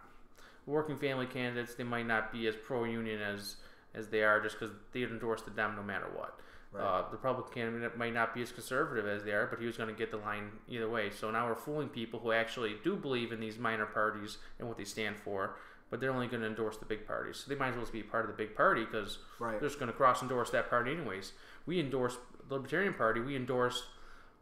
[0.66, 1.76] working family candidates.
[1.76, 3.58] They might not be as pro union as
[3.94, 6.40] as they are just because they endorse the Dem no matter what.
[6.72, 6.84] Right.
[6.84, 9.78] Uh, the Republican candidate might not be as conservative as they are, but he was
[9.78, 11.10] going to get the line either way.
[11.12, 14.78] So now we're fooling people who actually do believe in these minor parties and what
[14.78, 15.56] they stand for,
[15.90, 17.38] but they're only going to endorse the big parties.
[17.38, 19.52] So they might as well be part of the big party because Right.
[19.60, 21.32] they're just going to cross endorse that party anyways.
[21.66, 22.18] We endorse
[22.50, 23.22] the Libertarian Party.
[23.22, 23.88] We endorse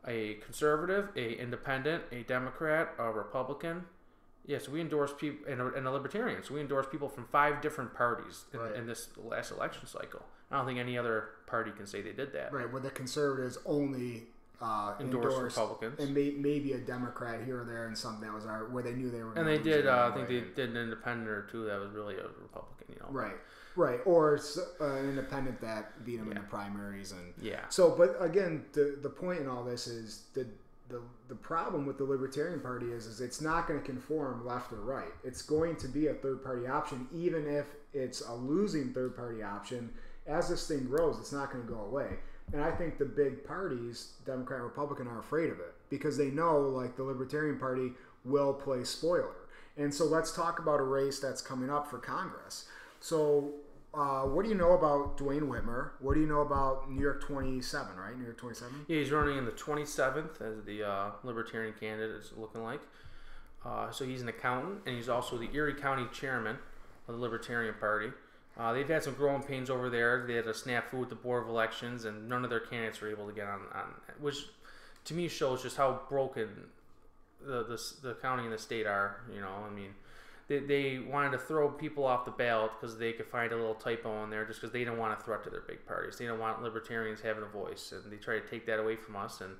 [0.07, 3.85] a conservative, a independent, a Democrat, a Republican.
[4.47, 6.43] Yes, we endorse people and a, and a libertarian.
[6.43, 8.75] So we endorse people from five different parties in, Right.
[8.75, 10.23] in this last election cycle.
[10.51, 12.53] I don't think any other party can say they did that.
[12.53, 14.23] Right, where the conservatives only
[14.61, 15.99] uh, Endorse endorsed Republicans.
[15.99, 18.93] and may, maybe a Democrat here or there, and something that was our where they
[18.93, 19.33] knew they were.
[19.33, 19.87] And they did.
[19.87, 22.87] Uh, I think they did an independent or two that was really a Republican.
[22.89, 23.07] You know.
[23.09, 23.35] Right,
[23.75, 24.39] right, or
[24.79, 27.67] uh, an independent that beat them in the primaries, and Yeah.
[27.69, 27.91] so.
[27.91, 30.47] But again, the the point in all this is the
[30.89, 34.71] the the problem with the Libertarian Party is is it's not going to conform left
[34.71, 35.11] or right.
[35.23, 39.41] It's going to be a third party option, even if it's a losing third party
[39.43, 39.91] option.
[40.27, 42.07] As this thing grows, it's not going to go away.
[42.53, 46.59] And I think the big parties, Democrat Republican, are afraid of it because they know,
[46.59, 47.91] like the Libertarian Party,
[48.23, 49.35] will play spoiler.
[49.77, 52.65] And so let's talk about a race that's coming up for Congress.
[52.99, 53.51] So,
[53.93, 55.91] uh, what do you know about Duane Whitmer?
[55.99, 58.17] What do you know about New York 27, right?
[58.17, 58.85] New York 27?
[58.87, 62.15] Yeah, he's running in the 27th as the uh, Libertarian candidate.
[62.15, 62.81] is looking like.
[63.65, 66.57] Uh, so he's an accountant, and he's also the Erie County chairman
[67.07, 68.11] of the Libertarian Party.
[68.57, 70.25] Uh, they've had some growing pains over there.
[70.25, 73.09] They had a snafu with the Board of Elections, and none of their candidates were
[73.09, 74.45] able to get on, on which
[75.05, 76.47] to me shows just how broken
[77.45, 79.21] the, the, the county and the state are.
[79.33, 79.89] You know, I mean,
[80.47, 83.75] they, they wanted to throw people off the ballot because they could find a little
[83.75, 86.17] typo in there just because they didn't want a threat to their big parties.
[86.17, 89.15] They don't want libertarians having a voice, and they try to take that away from
[89.17, 89.41] us.
[89.41, 89.55] And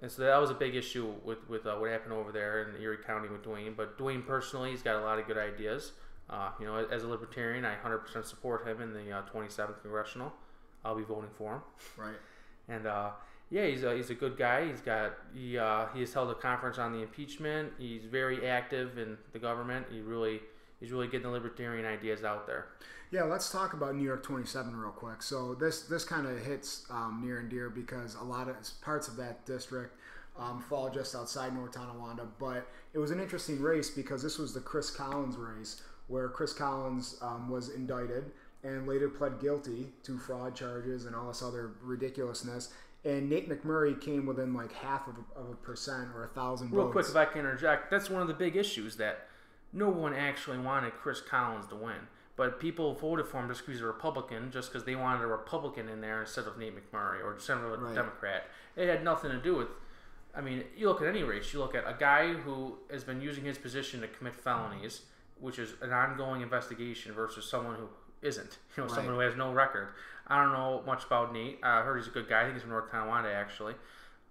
[0.00, 2.80] And so that was a big issue with with uh, what happened over there in
[2.80, 3.74] Erie County with Duane.
[3.76, 5.92] But Duane personally, he's got a lot of good ideas.
[6.30, 10.32] Uh, you know, as a libertarian, I 100% support him in the uh, 27th congressional.
[10.84, 11.62] I'll be voting for him.
[11.96, 12.16] Right.
[12.70, 13.12] And uh,
[13.50, 14.68] yeah, he's a, he's a good guy.
[14.68, 17.72] He's got he uh, he has held a conference on the impeachment.
[17.78, 19.86] He's very active in the government.
[19.90, 20.40] He really
[20.80, 22.66] he's really getting the libertarian ideas out there.
[23.10, 25.22] Yeah, let's talk about New York 27 real quick.
[25.22, 29.08] So this this kind of hits um, near and dear because a lot of parts
[29.08, 29.96] of that district
[30.38, 32.26] um, fall just outside North Tonawanda.
[32.38, 36.52] But it was an interesting race because this was the Chris Collins race where Chris
[36.52, 38.24] Collins um, was indicted
[38.64, 42.72] and later pled guilty to fraud charges and all this other ridiculousness.
[43.04, 46.72] And Nate McMurray came within like half of a, of a percent or a thousand
[46.72, 46.92] Real votes.
[46.92, 49.28] quick, if I can interject, that's one of the big issues that
[49.72, 52.08] no one actually wanted Chris Collins to win.
[52.36, 55.26] But people voted for him just because he's a Republican, just because they wanted a
[55.26, 57.94] Republican in there instead of Nate McMurray or instead Right.
[57.94, 58.44] Democrat.
[58.76, 59.68] It had nothing to do with.
[60.34, 61.52] I mean, you look at any race.
[61.52, 65.02] You look at a guy who has been using his position to commit felonies,
[65.40, 67.88] which is an ongoing investigation, versus someone who
[68.22, 68.58] isn't.
[68.76, 69.88] You know, someone who has no record.
[70.28, 71.58] I don't know much about Nate.
[71.62, 72.40] I heard he's a good guy.
[72.40, 73.74] I think he's from North Tonawanda, actually.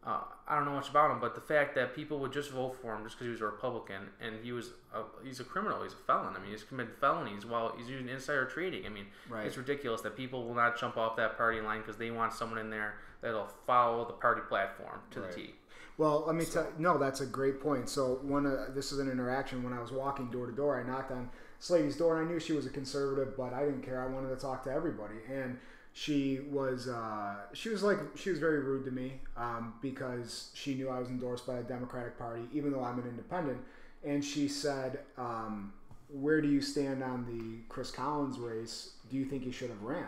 [0.06, 2.78] Uh, I don't know much about him, but the fact that people would just vote
[2.82, 5.84] for him just because he was a Republican and he was a, he's a criminal,
[5.84, 6.34] he's a felon.
[6.34, 8.86] I mean, he's committed felonies while he's using insider trading.
[8.86, 9.46] I mean, Right.
[9.46, 12.60] it's ridiculous that people will not jump off that party line because they want someone
[12.60, 15.30] in there that'll follow the party platform to Right.
[15.32, 15.56] the T.
[15.98, 16.68] Well, let me tell.
[16.78, 17.90] No, that's a great point.
[17.90, 20.80] So one, uh, this is an interaction when I was walking door to door.
[20.80, 21.30] I knocked on
[21.60, 24.02] this lady's door, and I knew she was a conservative, but I didn't care.
[24.02, 25.58] I wanted to talk to everybody, and
[25.94, 30.76] she was uh, she was like she was very rude to me um, because she
[30.76, 33.58] knew I was endorsed by the Democratic Party, even though I'm an independent.
[34.06, 35.74] And she said, um,
[36.10, 38.92] "Where do you stand on the Chris Collins race?
[39.10, 40.06] Do you think he should have ran?"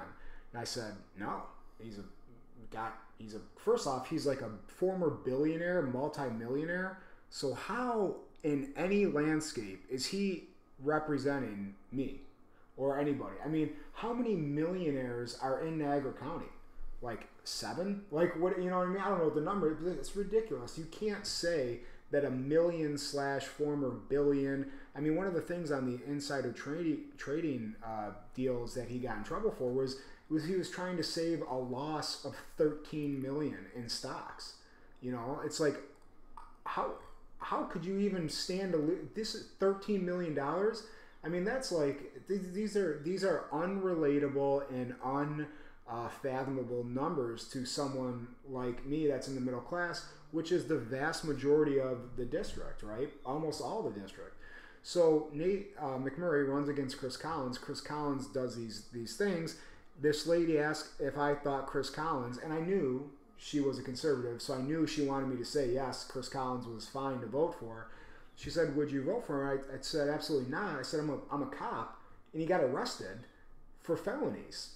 [0.53, 1.41] And I said, "No,
[1.81, 2.03] he's a
[2.72, 6.99] got he's a first off he's like a former billionaire multi-millionaire.
[7.30, 10.45] So how in any landscape is he
[10.84, 12.22] representing me
[12.78, 13.36] or anybody?
[13.43, 16.47] I mean how many millionaires are in niagara county?
[17.01, 18.03] Like seven?
[18.12, 19.01] Like what you know what i mean?
[19.01, 19.78] I don't know the number.
[19.99, 20.78] It's ridiculous.
[20.78, 21.80] You can't say
[22.12, 24.72] that a million slash former billion.
[24.95, 28.99] I mean one of the things on the insider trading trading uh, deals that he
[28.99, 29.97] got in trouble for was
[30.30, 34.55] was he was trying to save a loss of 13 million in stocks
[35.01, 35.77] you know it's like
[36.65, 36.91] how
[37.39, 40.84] how could you even stand to lo- this is 13 million dollars
[41.23, 44.93] i mean that's like th- these are these are unrelatable and
[45.89, 51.25] unfathomable numbers to someone like me that's in the middle class which is the vast
[51.25, 54.36] majority of the district right almost all the district
[54.82, 57.57] so Nate uh, McMurray runs against Chris Collins.
[57.57, 59.57] Chris Collins does these these things.
[60.02, 64.41] This lady asked if I thought Chris Collins, and I knew she was a conservative,
[64.41, 66.06] so I knew she wanted me to say yes.
[66.10, 67.88] Chris Collins was fine to vote for.
[68.36, 71.10] She said, "Would you vote for him?" I, I said, "Absolutely not." I said, "I'm
[71.10, 72.00] a I'm a cop,
[72.34, 73.20] and he got arrested
[73.82, 74.76] for felonies.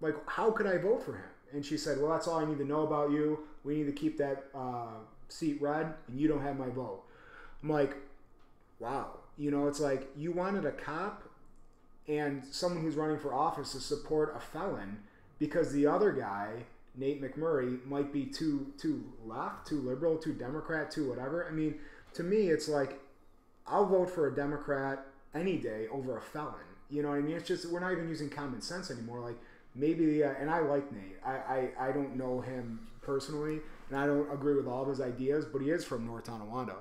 [0.00, 2.58] Like, how could I vote for him?" And she said, "Well, that's all I need
[2.58, 3.40] to know about you.
[3.64, 4.98] We need to keep that uh,
[5.28, 7.02] seat red, and you don't have my vote."
[7.62, 7.96] I'm like,
[8.78, 9.18] wow.
[9.36, 11.27] You know, it's like you wanted a cop
[12.08, 14.98] and someone who's running for office to support a felon
[15.38, 16.64] because the other guy,
[16.96, 21.46] Nate McMurray, might be too too left, too liberal, too Democrat, too whatever.
[21.46, 21.76] I mean,
[22.14, 22.98] to me, it's like
[23.66, 26.54] I'll vote for a Democrat any day over a felon.
[26.90, 27.36] You know what I mean?
[27.36, 29.20] It's just we're not even using common sense anymore.
[29.20, 29.36] Like
[29.74, 31.18] maybe, uh, and I like Nate.
[31.24, 31.32] I,
[31.78, 35.44] I I don't know him personally, and I don't agree with all of his ideas,
[35.44, 36.76] but he is from North Tonawanda,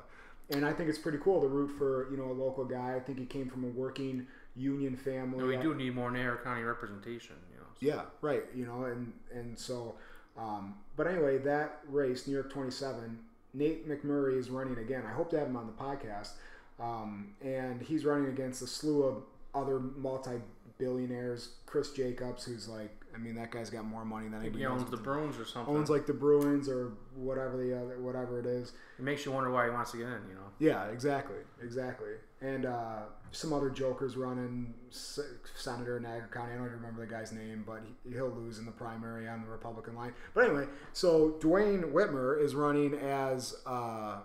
[0.49, 2.95] and I think it's pretty cool to root for you know a local guy.
[2.95, 4.28] I think he came from a working
[4.58, 5.39] union family.
[5.39, 7.36] And we do need more Niagara County representation.
[7.51, 7.68] You know.
[7.80, 8.43] Yeah, right.
[8.55, 9.95] You know, and and so,
[10.38, 13.20] um, but anyway, that race, New York 27,
[13.53, 15.03] Nate McMurray is running again.
[15.08, 16.32] I hope to have him on the podcast.
[16.80, 19.24] Um, and he's running against a slew of
[19.55, 21.49] other multi-billionaires.
[21.66, 24.89] Chris Jacobs, who's like, I mean, that guy's got more money than anybody He owns
[24.91, 25.76] the Bruins or something.
[25.76, 28.74] owns like the Bruins or whatever the other, whatever it is.
[28.99, 30.22] it makes you wonder why he wants to get in.
[30.30, 30.51] You know.
[30.59, 32.11] Yeah, exactly, exactly.
[32.41, 32.99] And uh,
[33.32, 36.53] some other jokers running senator in Niagara County.
[36.53, 39.41] I don't even remember the guy's name, but he, he'll lose in the primary on
[39.41, 40.13] the Republican line.
[40.36, 44.20] But anyway, so Duane Whitmer is running as uh,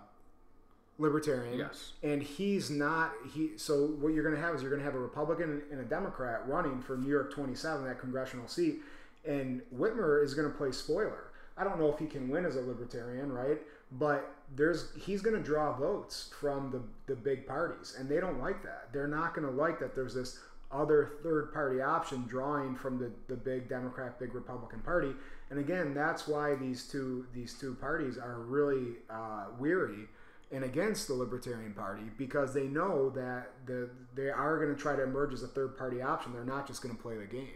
[1.03, 1.59] libertarian.
[1.59, 1.93] Yes.
[2.01, 3.51] And he's not he.
[3.57, 5.83] So what you're going to have is you're going to have a Republican and a
[5.83, 8.81] Democrat running for New York 27, that congressional seat,
[9.27, 11.25] and Whitmer is going to play spoiler.
[11.55, 13.59] I don't know if he can win as a libertarian, right?
[13.91, 18.39] But there's he's going to draw votes from the the big parties, and they don't
[18.39, 18.89] like that.
[18.91, 19.93] They're not going to like that.
[19.93, 20.39] There's this
[20.71, 25.11] other third party option drawing from the, the big Democrat, big Republican party.
[25.51, 30.07] And again, that's why these two these two parties are really uh, weary
[30.53, 34.95] and against the Libertarian Party because they know that the they are going to try
[34.95, 36.31] to emerge as a third party option.
[36.31, 37.47] They're not just going to play the game.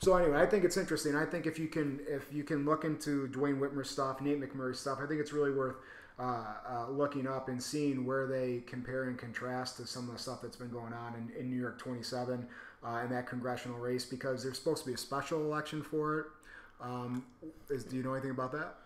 [0.00, 1.14] So anyway, I think it's interesting.
[1.16, 4.80] I think if you can if you can look into Duane Whitmer's stuff, Nate McMurray's
[4.80, 5.76] stuff, I think it's really worth
[6.18, 10.20] uh, uh, looking up and seeing where they compare and contrast to some of the
[10.20, 12.46] stuff that's been going on in, in New York 27
[12.84, 16.26] uh, in that congressional race because there's supposed to be a special election for it.
[16.80, 17.24] Um,
[17.70, 18.76] is, do you know anything about that?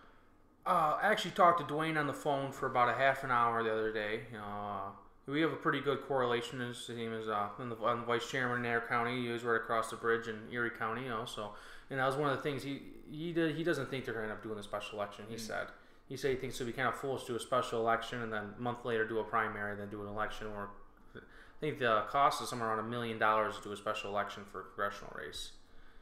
[0.67, 3.63] Uh, I actually talked to Duane on the phone for about a half an hour
[3.63, 4.23] the other day.
[4.35, 4.89] Uh,
[5.25, 6.59] we have a pretty good correlation.
[6.59, 9.21] His name is uh, I'm, the, I'm the vice chairman in Air County.
[9.21, 11.03] He was right across the bridge in Erie County.
[11.03, 11.51] You know, so
[11.89, 13.55] and that was one of the things he he did.
[13.55, 15.23] He doesn't think they're going to end up doing a special election.
[15.29, 15.45] He mm-hmm.
[15.45, 15.67] said
[16.09, 18.31] he said he thinks it'd be kind of foolish to do a special election and
[18.31, 20.47] then a month later do a primary, then do an election.
[20.47, 20.69] Or
[21.15, 21.19] I
[21.61, 24.61] think the cost is somewhere around a million dollars to do a special election for
[24.61, 25.51] a congressional race.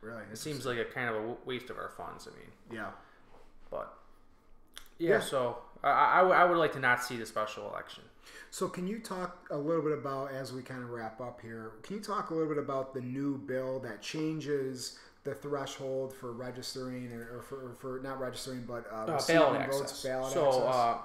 [0.02, 2.28] Really, it seems like a kind of a waste of our funds.
[2.28, 2.92] I mean, yeah,
[3.72, 3.98] but
[4.98, 5.20] yeah, yeah.
[5.20, 8.04] so I, I, I would like to not see the special election.
[8.50, 11.74] So, can you talk a little bit about, as we kind of wrap up here,
[11.84, 16.32] can you talk a little bit about the new bill that changes the threshold for
[16.32, 19.80] registering or, for, for not registering, but uh, uh, ballot access?
[19.80, 20.76] Votes, ballot so, access?
[20.76, 20.98] Uh,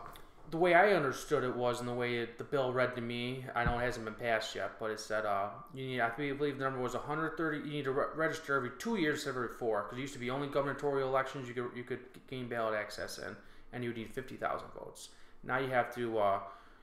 [0.50, 3.44] the way I understood it was, and the way it, the bill read to me,
[3.54, 6.58] I know it hasn't been passed yet, but it said uh, you need, I believe
[6.58, 7.58] the number was 130.
[7.58, 10.30] You need to re- register every two years, every four, because it used to be
[10.30, 13.36] only gubernatorial elections you could you could gain ballot access in,
[13.72, 15.10] and you need 50,000 votes.
[15.42, 16.40] Now you have to uh,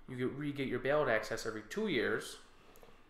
[0.10, 2.38] you get re-get your ballot access every two years,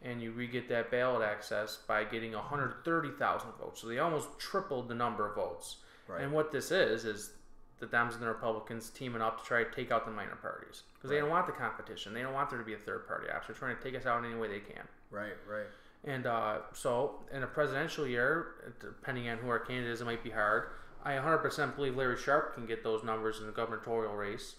[0.01, 3.82] and you re-get that ballot access by getting 130,000 votes.
[3.82, 5.78] So they almost tripled the number of votes.
[6.07, 6.21] Right.
[6.21, 7.32] And what this is is
[7.80, 10.84] the Dems and the Republicans teaming up to try to take out the minor parties
[10.95, 11.17] because right.
[11.17, 12.13] they don't want the competition.
[12.13, 13.53] They don't want there to be a third party option.
[13.53, 14.84] They're trying to take us out in any way they can.
[15.11, 15.67] Right, right.
[16.03, 20.23] And uh, so, in a presidential year, depending on who our candidate is, it might
[20.23, 20.69] be hard.
[21.08, 24.55] I 100% believe Larry Sharpe can get those numbers in the gubernatorial race.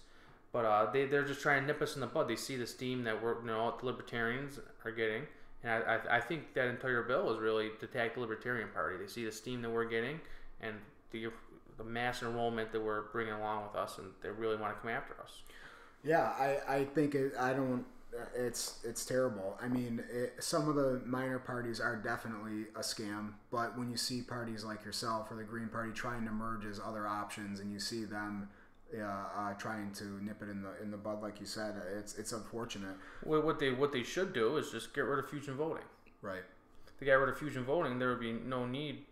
[0.51, 2.27] But uh, they they're just trying to nip us in the bud.
[2.27, 5.27] They see the steam that we're you know the libertarians are getting,
[5.63, 8.97] and I, I, I think that entire bill is really to attack the Libertarian Party.
[8.97, 10.19] They see the steam that we're getting,
[10.59, 10.75] and
[11.11, 11.27] the
[11.77, 14.89] the mass enrollment that we're bringing along with us, and they really want to come
[14.89, 15.43] after us.
[16.03, 17.85] Yeah, I, I think it, I don't.
[18.35, 19.57] It's it's terrible.
[19.61, 23.97] I mean, it, some of the minor parties are definitely a scam, but when you
[23.97, 27.71] see parties like yourself or the Green Party trying to merge as other options, and
[27.71, 28.49] you see them
[28.97, 31.75] uh, trying to nip it in the in the bud, like you said.
[31.97, 32.95] It's it's unfortunate.
[33.25, 35.83] Well, what they what they should do is just get rid of fusion voting.
[36.21, 36.43] Right.
[36.97, 39.05] To get rid of fusion voting, there would be no need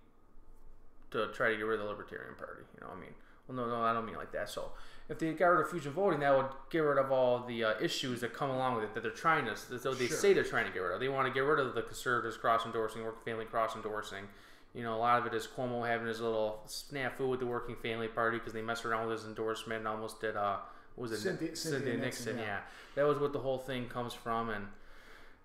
[1.11, 2.63] to try to get rid of the Libertarian Party.
[2.75, 3.13] You know, I mean,
[3.47, 4.49] well, no, no, I don't mean like that.
[4.49, 4.71] So,
[5.09, 7.73] if they got rid of fusion voting, that would get rid of all the uh,
[7.81, 9.55] issues that come along with it that they're trying to.
[9.55, 10.17] So they sure.
[10.17, 10.99] say they're trying to get rid of.
[10.99, 14.25] They want to get rid of the conservatives cross endorsing, working family cross endorsing.
[14.73, 17.75] You know, a lot of it is Cuomo having his little snafu with the Working
[17.77, 20.57] Family Party because they messed around with his endorsement and almost did, uh,
[20.95, 21.17] what was it?
[21.17, 22.45] Cynthia, Cynthia, Cynthia Nixon, Nixon yeah.
[22.45, 22.59] yeah.
[22.95, 24.49] That was what the whole thing comes from.
[24.49, 24.67] And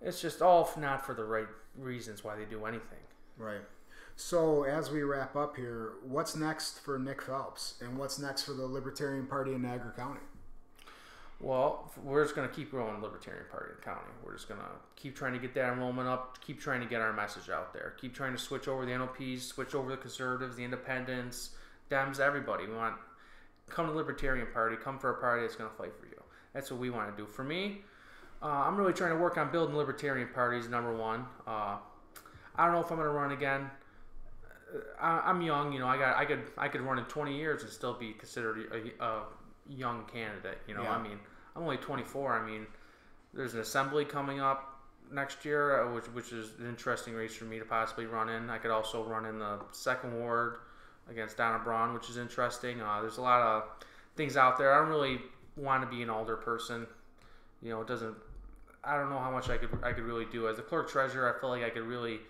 [0.03, 1.47] it's just all not for the right
[1.79, 2.99] reasons why they do anything.
[3.39, 3.63] Right.
[4.17, 8.53] So, as we wrap up here, what's next for Nick Phelps and what's next for
[8.53, 10.21] the Libertarian Party in Niagara County?
[11.41, 14.13] Well, we're just going to keep growing the Libertarian Party in the county.
[14.25, 17.01] We're just going to keep trying to get that enrollment up, keep trying to get
[17.01, 20.57] our message out there, keep trying to switch over the NOPs, switch over the conservatives,
[20.57, 21.51] the independents,
[21.91, 22.67] Dems, everybody.
[22.67, 22.95] We want
[23.69, 26.23] come to the Libertarian Party, come for a party that's going to fight for you.
[26.53, 27.27] That's what we want to do.
[27.27, 27.81] For me,
[28.43, 30.69] uh, I'm really trying to work on building Libertarian parties.
[30.69, 31.79] Number one, uh,
[32.55, 33.71] I don't know if I'm going to run again.
[35.01, 35.87] I, am young, you know.
[35.87, 39.05] I got, I could, I could run in 20 years and still be considered a,
[39.05, 39.23] a
[39.69, 40.59] young candidate.
[40.67, 40.93] You know, yeah.
[40.93, 41.19] I mean
[41.55, 42.33] I'm only 24.
[42.33, 42.67] I mean,
[43.35, 47.45] there's an assembly coming up next year, uh, which which is an interesting race for
[47.45, 48.51] me to possibly run in.
[48.51, 50.59] I could also run in the second ward
[51.11, 52.81] against Donna Braun, which is interesting.
[52.81, 53.65] Uh, there's a lot of
[54.17, 54.73] things out there.
[54.73, 55.21] I don't really
[55.57, 56.87] want to be an older person.
[57.63, 58.15] You know, it doesn't.
[58.85, 61.35] I don't know how much I could I could really do as a clerk treasurer.
[61.35, 62.21] I feel like I could really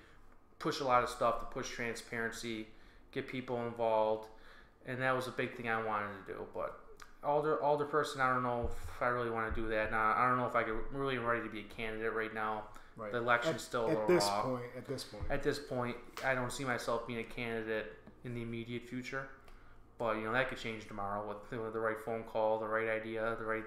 [0.63, 2.69] push a lot of stuff to push transparency,
[3.11, 4.29] get people involved,
[4.87, 6.47] and that was a big thing I wanted to do.
[6.55, 6.79] But
[7.25, 8.21] alder alder person.
[8.21, 9.91] I don't know if I really want to do that.
[9.91, 12.63] Now I don't know if I could really ready to be a candidate right now.
[12.97, 13.11] Right.
[13.11, 14.43] The election's at, still at this raw.
[14.43, 14.65] point.
[14.77, 15.25] At this point.
[15.31, 17.93] At this point, I don't see myself being a candidate
[18.25, 19.29] in the immediate future.
[19.99, 22.89] But you know that could change tomorrow with, with the right phone call, the right
[22.89, 23.65] idea, the right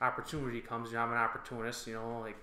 [0.00, 0.90] opportunity comes.
[0.90, 1.86] You know, I'm an opportunist.
[1.86, 2.36] You know, like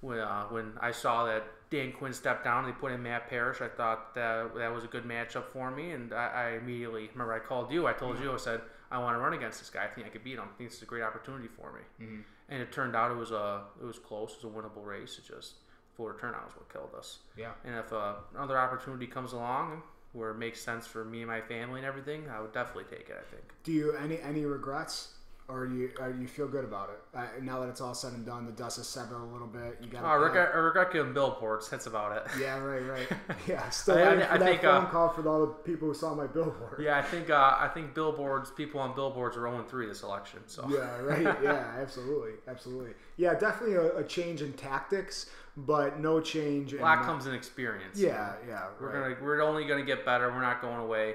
[0.00, 3.28] when uh, when I saw that Dan Quinn stepped down and they put in Matt
[3.28, 7.08] Parrish, I thought that that was a good matchup for me, and I, I immediately
[7.12, 7.86] remember I called you.
[7.86, 9.84] I told you I said I want to run against this guy.
[9.84, 10.44] I think I could beat him.
[10.44, 12.06] I think this is a great opportunity for me.
[12.06, 12.20] Mm-hmm.
[12.48, 14.32] And it turned out it was a it was close.
[14.32, 15.18] It was a winnable race.
[15.18, 15.54] It just
[15.96, 17.18] voter turnout is what killed us.
[17.36, 17.52] Yeah.
[17.64, 19.82] And if uh, another opportunity comes along
[20.12, 23.10] where it makes sense for me and my family and everything, I would definitely take
[23.10, 23.16] it.
[23.18, 23.52] I think.
[23.64, 25.14] Do you any any regrets,
[25.48, 27.94] or do you or do you feel good about it uh, now that it's all
[27.94, 28.44] said and done?
[28.44, 29.78] The dust has settled a little bit.
[29.82, 30.02] You got.
[30.04, 31.68] Oh, I regret, I regret getting billboards.
[31.70, 32.22] That's about it.
[32.38, 33.08] Yeah, right, right.
[33.48, 35.52] Yeah, still I- I- waiting for I that think, phone uh, call for all the
[35.52, 36.80] people who saw my billboard.
[36.82, 40.40] Yeah, I think uh, I think billboards, people on billboards are 0 3 this election.
[40.46, 41.22] So Yeah, right.
[41.42, 42.92] Yeah, absolutely, absolutely.
[43.16, 46.74] Yeah, definitely a, a change in tactics, but no change.
[46.74, 47.98] in a lot my- comes in experience.
[47.98, 48.66] Yeah, yeah.
[48.78, 49.14] We're right.
[49.14, 50.28] gonna we're only gonna get better.
[50.28, 51.14] We're not going away.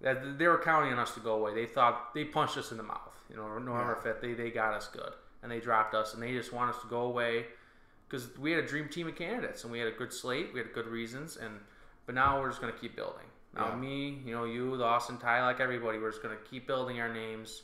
[0.00, 1.56] That they were counting on us to go away.
[1.56, 3.07] They thought they punched us in the mouth.
[3.30, 5.12] You know, November fifth, they they got us good,
[5.42, 7.46] and they dropped us, and they just want us to go away
[8.08, 10.52] because we had a dream team of candidates, and we had a good slate.
[10.52, 11.60] We had good reasons, and
[12.06, 13.26] but now we're just gonna keep building.
[13.54, 13.76] Now Yeah.
[13.76, 17.08] me, you know, you, the Austin Ty, like everybody, we're just gonna keep building our
[17.12, 17.62] names,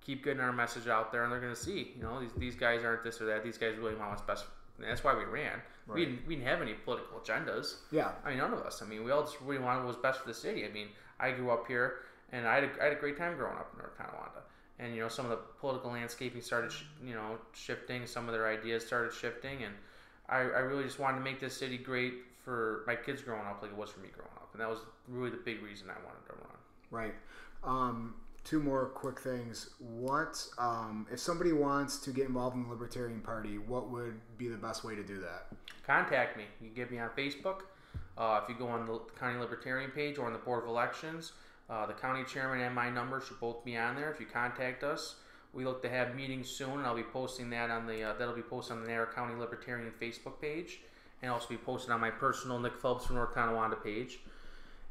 [0.00, 1.94] keep getting our message out there, and they're gonna see.
[1.96, 3.42] You know, these these guys aren't this or that.
[3.42, 4.46] These guys really want what's best.
[4.78, 5.62] And that's why we ran.
[5.88, 7.76] We didn't we didn't have any political agendas.
[7.90, 8.82] Yeah, I mean, none of us.
[8.82, 10.66] I mean, we all just really wanted what was best for the city.
[10.66, 10.88] I mean,
[11.18, 12.00] I grew up here,
[12.32, 14.42] and I had a, I had a great time growing up in North Tonawanda.
[14.78, 18.06] And you know, some of the political landscaping started, sh- you know, shifting.
[18.06, 19.74] Some of their ideas started shifting, and
[20.28, 22.14] I, I really just wanted to make this city great
[22.44, 24.50] for my kids growing up, like it was for me growing up.
[24.52, 26.56] And that was really the big reason I wanted to run.
[26.90, 27.14] right.
[27.64, 28.14] Um,
[28.44, 29.70] two more quick things.
[29.80, 33.58] What um, if somebody wants to get involved in the Libertarian Party?
[33.58, 35.46] What would be the best way to do that?
[35.86, 36.44] Contact me.
[36.60, 37.62] You can get me on Facebook.
[38.16, 41.32] Uh, if you go on the county libertarian page or on the board of elections,
[41.68, 44.10] uh, the county chairman and my number should both be on there.
[44.10, 45.16] If you contact us,
[45.52, 48.34] we look to have meetings soon, and I'll be posting that on the uh, that'll
[48.34, 50.80] be posted on the Niagara County Libertarian Facebook page,
[51.22, 54.20] and also be posted on my personal Nick Phelps from North Tonawanda page.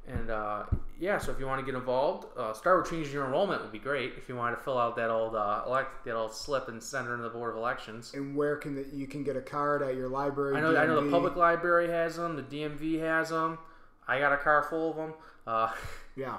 [0.08, 0.64] And uh,
[1.00, 3.72] yeah, so if you want to get involved, uh, start with changing your enrollment would
[3.72, 4.14] be great.
[4.18, 7.08] If you want to fill out that old uh, elect that old slip and send
[7.08, 8.14] it into the board of elections.
[8.14, 10.58] And where can the, you can get a card at your library?
[10.58, 12.36] I know, I know the public library has them.
[12.36, 13.58] The DMV has them.
[14.08, 15.14] I got a car full of them.
[15.48, 15.72] Uh,
[16.16, 16.38] Yeah,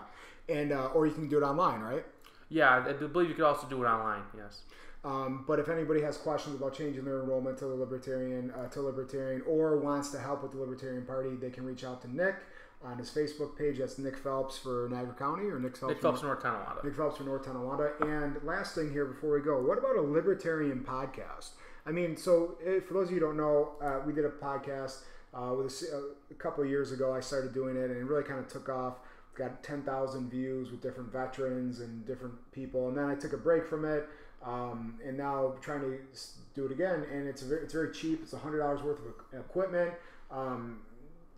[0.49, 2.05] and uh, or you can do it online, right?
[2.49, 4.23] yeah, I believe you could also do it online.
[4.37, 4.63] Yes.
[5.05, 8.83] Um, but if anybody has questions about changing their enrollment to the Libertarian uh, to
[8.83, 12.37] Libertarian or wants to help with the Libertarian Party, they can reach out to Nick
[12.85, 13.79] on his Facebook page.
[13.79, 15.95] That's Nick Phelps for Niagara County or Nick Phelps.
[15.95, 16.85] Nick Phelps, North Tonawanda.
[16.85, 17.93] Nick Phelps for North Tonawanda.
[18.01, 21.51] And last thing here before we go, what about a libertarian podcast?
[21.85, 24.31] I mean, so eh, for those of you who don't know, uh, we did a
[24.31, 25.03] podcast
[25.35, 27.15] uh, with a, a couple of years ago.
[27.15, 28.95] I started doing it, and it really kind of took off.
[29.37, 33.67] Got 10,000 views with different veterans and different people, and then I took a break
[33.67, 34.09] from it,
[34.45, 35.99] um, and now trying to
[36.55, 37.05] do it again.
[37.13, 38.21] And it's very, it's very cheap.
[38.23, 39.93] It's hundred dollars worth of equipment.
[40.31, 40.81] Um,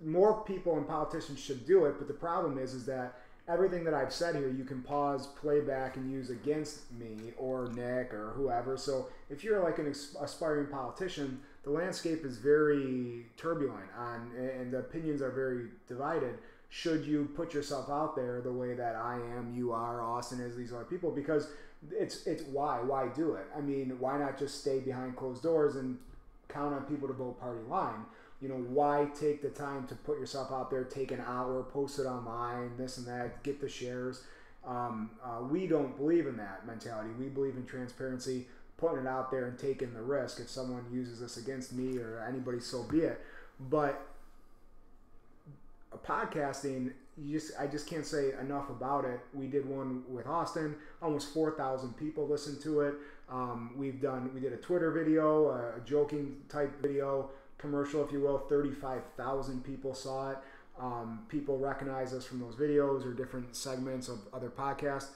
[0.04, 3.94] more people and politicians should do it, but the problem is, is that everything that
[3.94, 8.32] I've said here, you can pause, play back, and use against me or Nick or
[8.36, 8.76] whoever.
[8.76, 14.78] So if you're like an aspiring politician, the landscape is very turbulent on, and the
[14.78, 16.38] opinions are very divided.
[16.68, 20.56] Should you put yourself out there the way that I am, you are, Austin is,
[20.56, 21.10] these other people?
[21.10, 21.48] Because
[21.90, 23.46] it's it's why why do it?
[23.56, 25.98] I mean, why not just stay behind closed doors and
[26.48, 28.04] count on people to vote party line?
[28.40, 31.98] you know, why take the time to put yourself out there, take an hour, post
[31.98, 34.22] it online, this and that, get the shares?
[34.66, 37.10] Um, uh, we don't believe in that mentality.
[37.18, 38.46] We believe in transparency,
[38.76, 40.40] putting it out there and taking the risk.
[40.40, 43.20] If someone uses this against me or anybody, so be it.
[43.58, 44.06] But
[45.96, 49.20] podcasting, you just I just can't say enough about it.
[49.34, 52.94] We did one with Austin, almost four thousand people listened to it.
[53.30, 58.20] Um, we've done we did a Twitter video, a joking type video, commercial if you
[58.20, 58.38] will.
[58.38, 60.38] Thirty five thousand people saw it.
[60.80, 65.08] Um, people recognize us from those videos or different segments of other podcasts.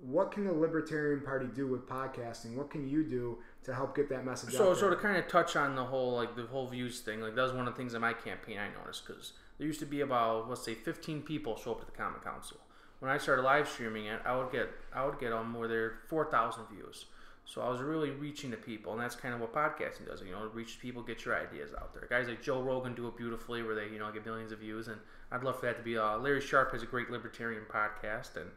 [0.00, 2.54] What can the Libertarian Party do with podcasting?
[2.54, 4.90] What can you do to help get that message So, out so there?
[4.94, 7.52] to kind of touch on the whole like the whole views thing, like that was
[7.52, 10.48] one of the things in my campaign I noticed because there used to be about
[10.48, 12.58] let's say 15 people show up to the Common Council.
[13.00, 15.98] When I started live streaming it, I would get I would get on more there
[16.08, 17.06] 4,000 views.
[17.44, 20.20] So I was really reaching the people, and that's kind of what podcasting does.
[20.20, 22.06] You know, reach people, get your ideas out there.
[22.10, 24.88] Guys like Joe Rogan do it beautifully, where they you know get millions of views,
[24.88, 24.98] and
[25.32, 25.96] I'd love for that to be.
[25.96, 28.50] Uh, Larry Sharpe has a great libertarian podcast, and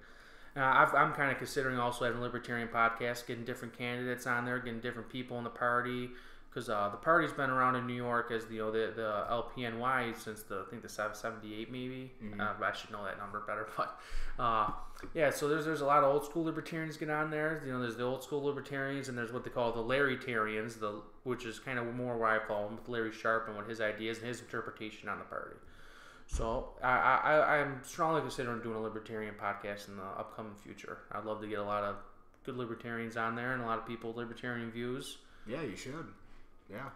[0.58, 4.44] uh, I've, I'm kind of considering also having a libertarian podcast, getting different candidates on
[4.44, 6.10] there, getting different people in the party,
[6.52, 9.26] because uh, the party's been around in New York as the you know, the, the
[9.30, 12.12] LPNY since the I think the 78 maybe.
[12.38, 14.00] Uh, I should know that number better, but
[14.38, 14.72] uh,
[15.14, 15.30] yeah.
[15.30, 17.64] So there's there's a lot of old school libertarians get on there.
[17.66, 21.02] You know, there's the old school libertarians, and there's what they call the Larrytarians, the
[21.24, 24.18] which is kind of more where I fall with Larry Sharpe and what his ideas
[24.18, 25.56] and his interpretation on the party.
[26.28, 31.00] So I, I, I'm strongly considering doing a libertarian podcast in the upcoming future.
[31.12, 31.98] I'd love to get a lot of
[32.46, 35.18] good libertarians on there and a lot of people with libertarian views.
[35.46, 36.06] yeah, you should.
[36.72, 36.90] Yeah.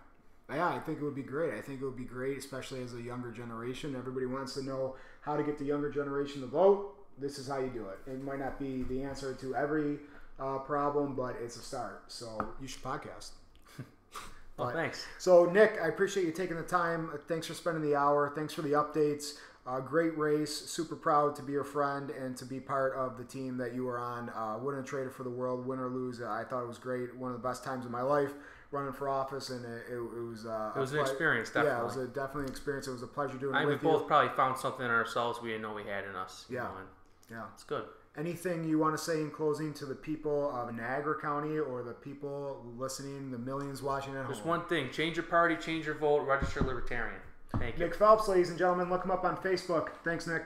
[0.49, 1.53] Yeah, I think it would be great.
[1.53, 3.95] I think it would be great, especially as a younger generation.
[3.95, 6.93] Everybody wants to know how to get the younger generation to vote.
[7.17, 7.97] This is how you do it.
[8.05, 9.97] It might not be the answer to every
[10.39, 12.03] uh, problem, but it's a start.
[12.07, 13.31] So you should podcast.
[14.57, 15.05] well, thanks.
[15.17, 17.09] So Nick, I appreciate you taking the time.
[17.27, 18.31] Thanks for spending the hour.
[18.35, 19.37] Thanks for the updates.
[19.65, 20.53] Uh, great race.
[20.53, 23.85] Super proud to be your friend and to be part of the team that you
[23.85, 24.29] were on.
[24.29, 26.21] Uh, wouldn't trade it for the world, win or lose.
[26.21, 27.15] I thought it was great.
[27.15, 28.33] One of the best times of my life
[28.71, 29.99] running for office, and it, it, it
[30.29, 30.45] was.
[30.45, 31.71] Uh, it was an ple- experience, definitely.
[31.71, 32.87] Yeah, it was a, definitely an experience.
[32.87, 34.07] It was a pleasure doing I it we both you.
[34.07, 36.45] probably found something in ourselves we didn't know we had in us.
[36.49, 36.63] Yeah.
[36.63, 36.71] know,
[37.31, 37.43] Yeah.
[37.53, 37.85] it's good.
[38.17, 41.91] Anything you want to say in closing to the people of Niagara County or the
[41.93, 44.33] people listening, the millions watching at home?
[44.33, 47.19] Just one thing: change your party, change your vote, register libertarian.
[47.57, 47.85] Thank you.
[47.85, 49.89] Nick Phelps, ladies and gentlemen, look him up on Facebook.
[50.03, 50.43] Thanks, Nick.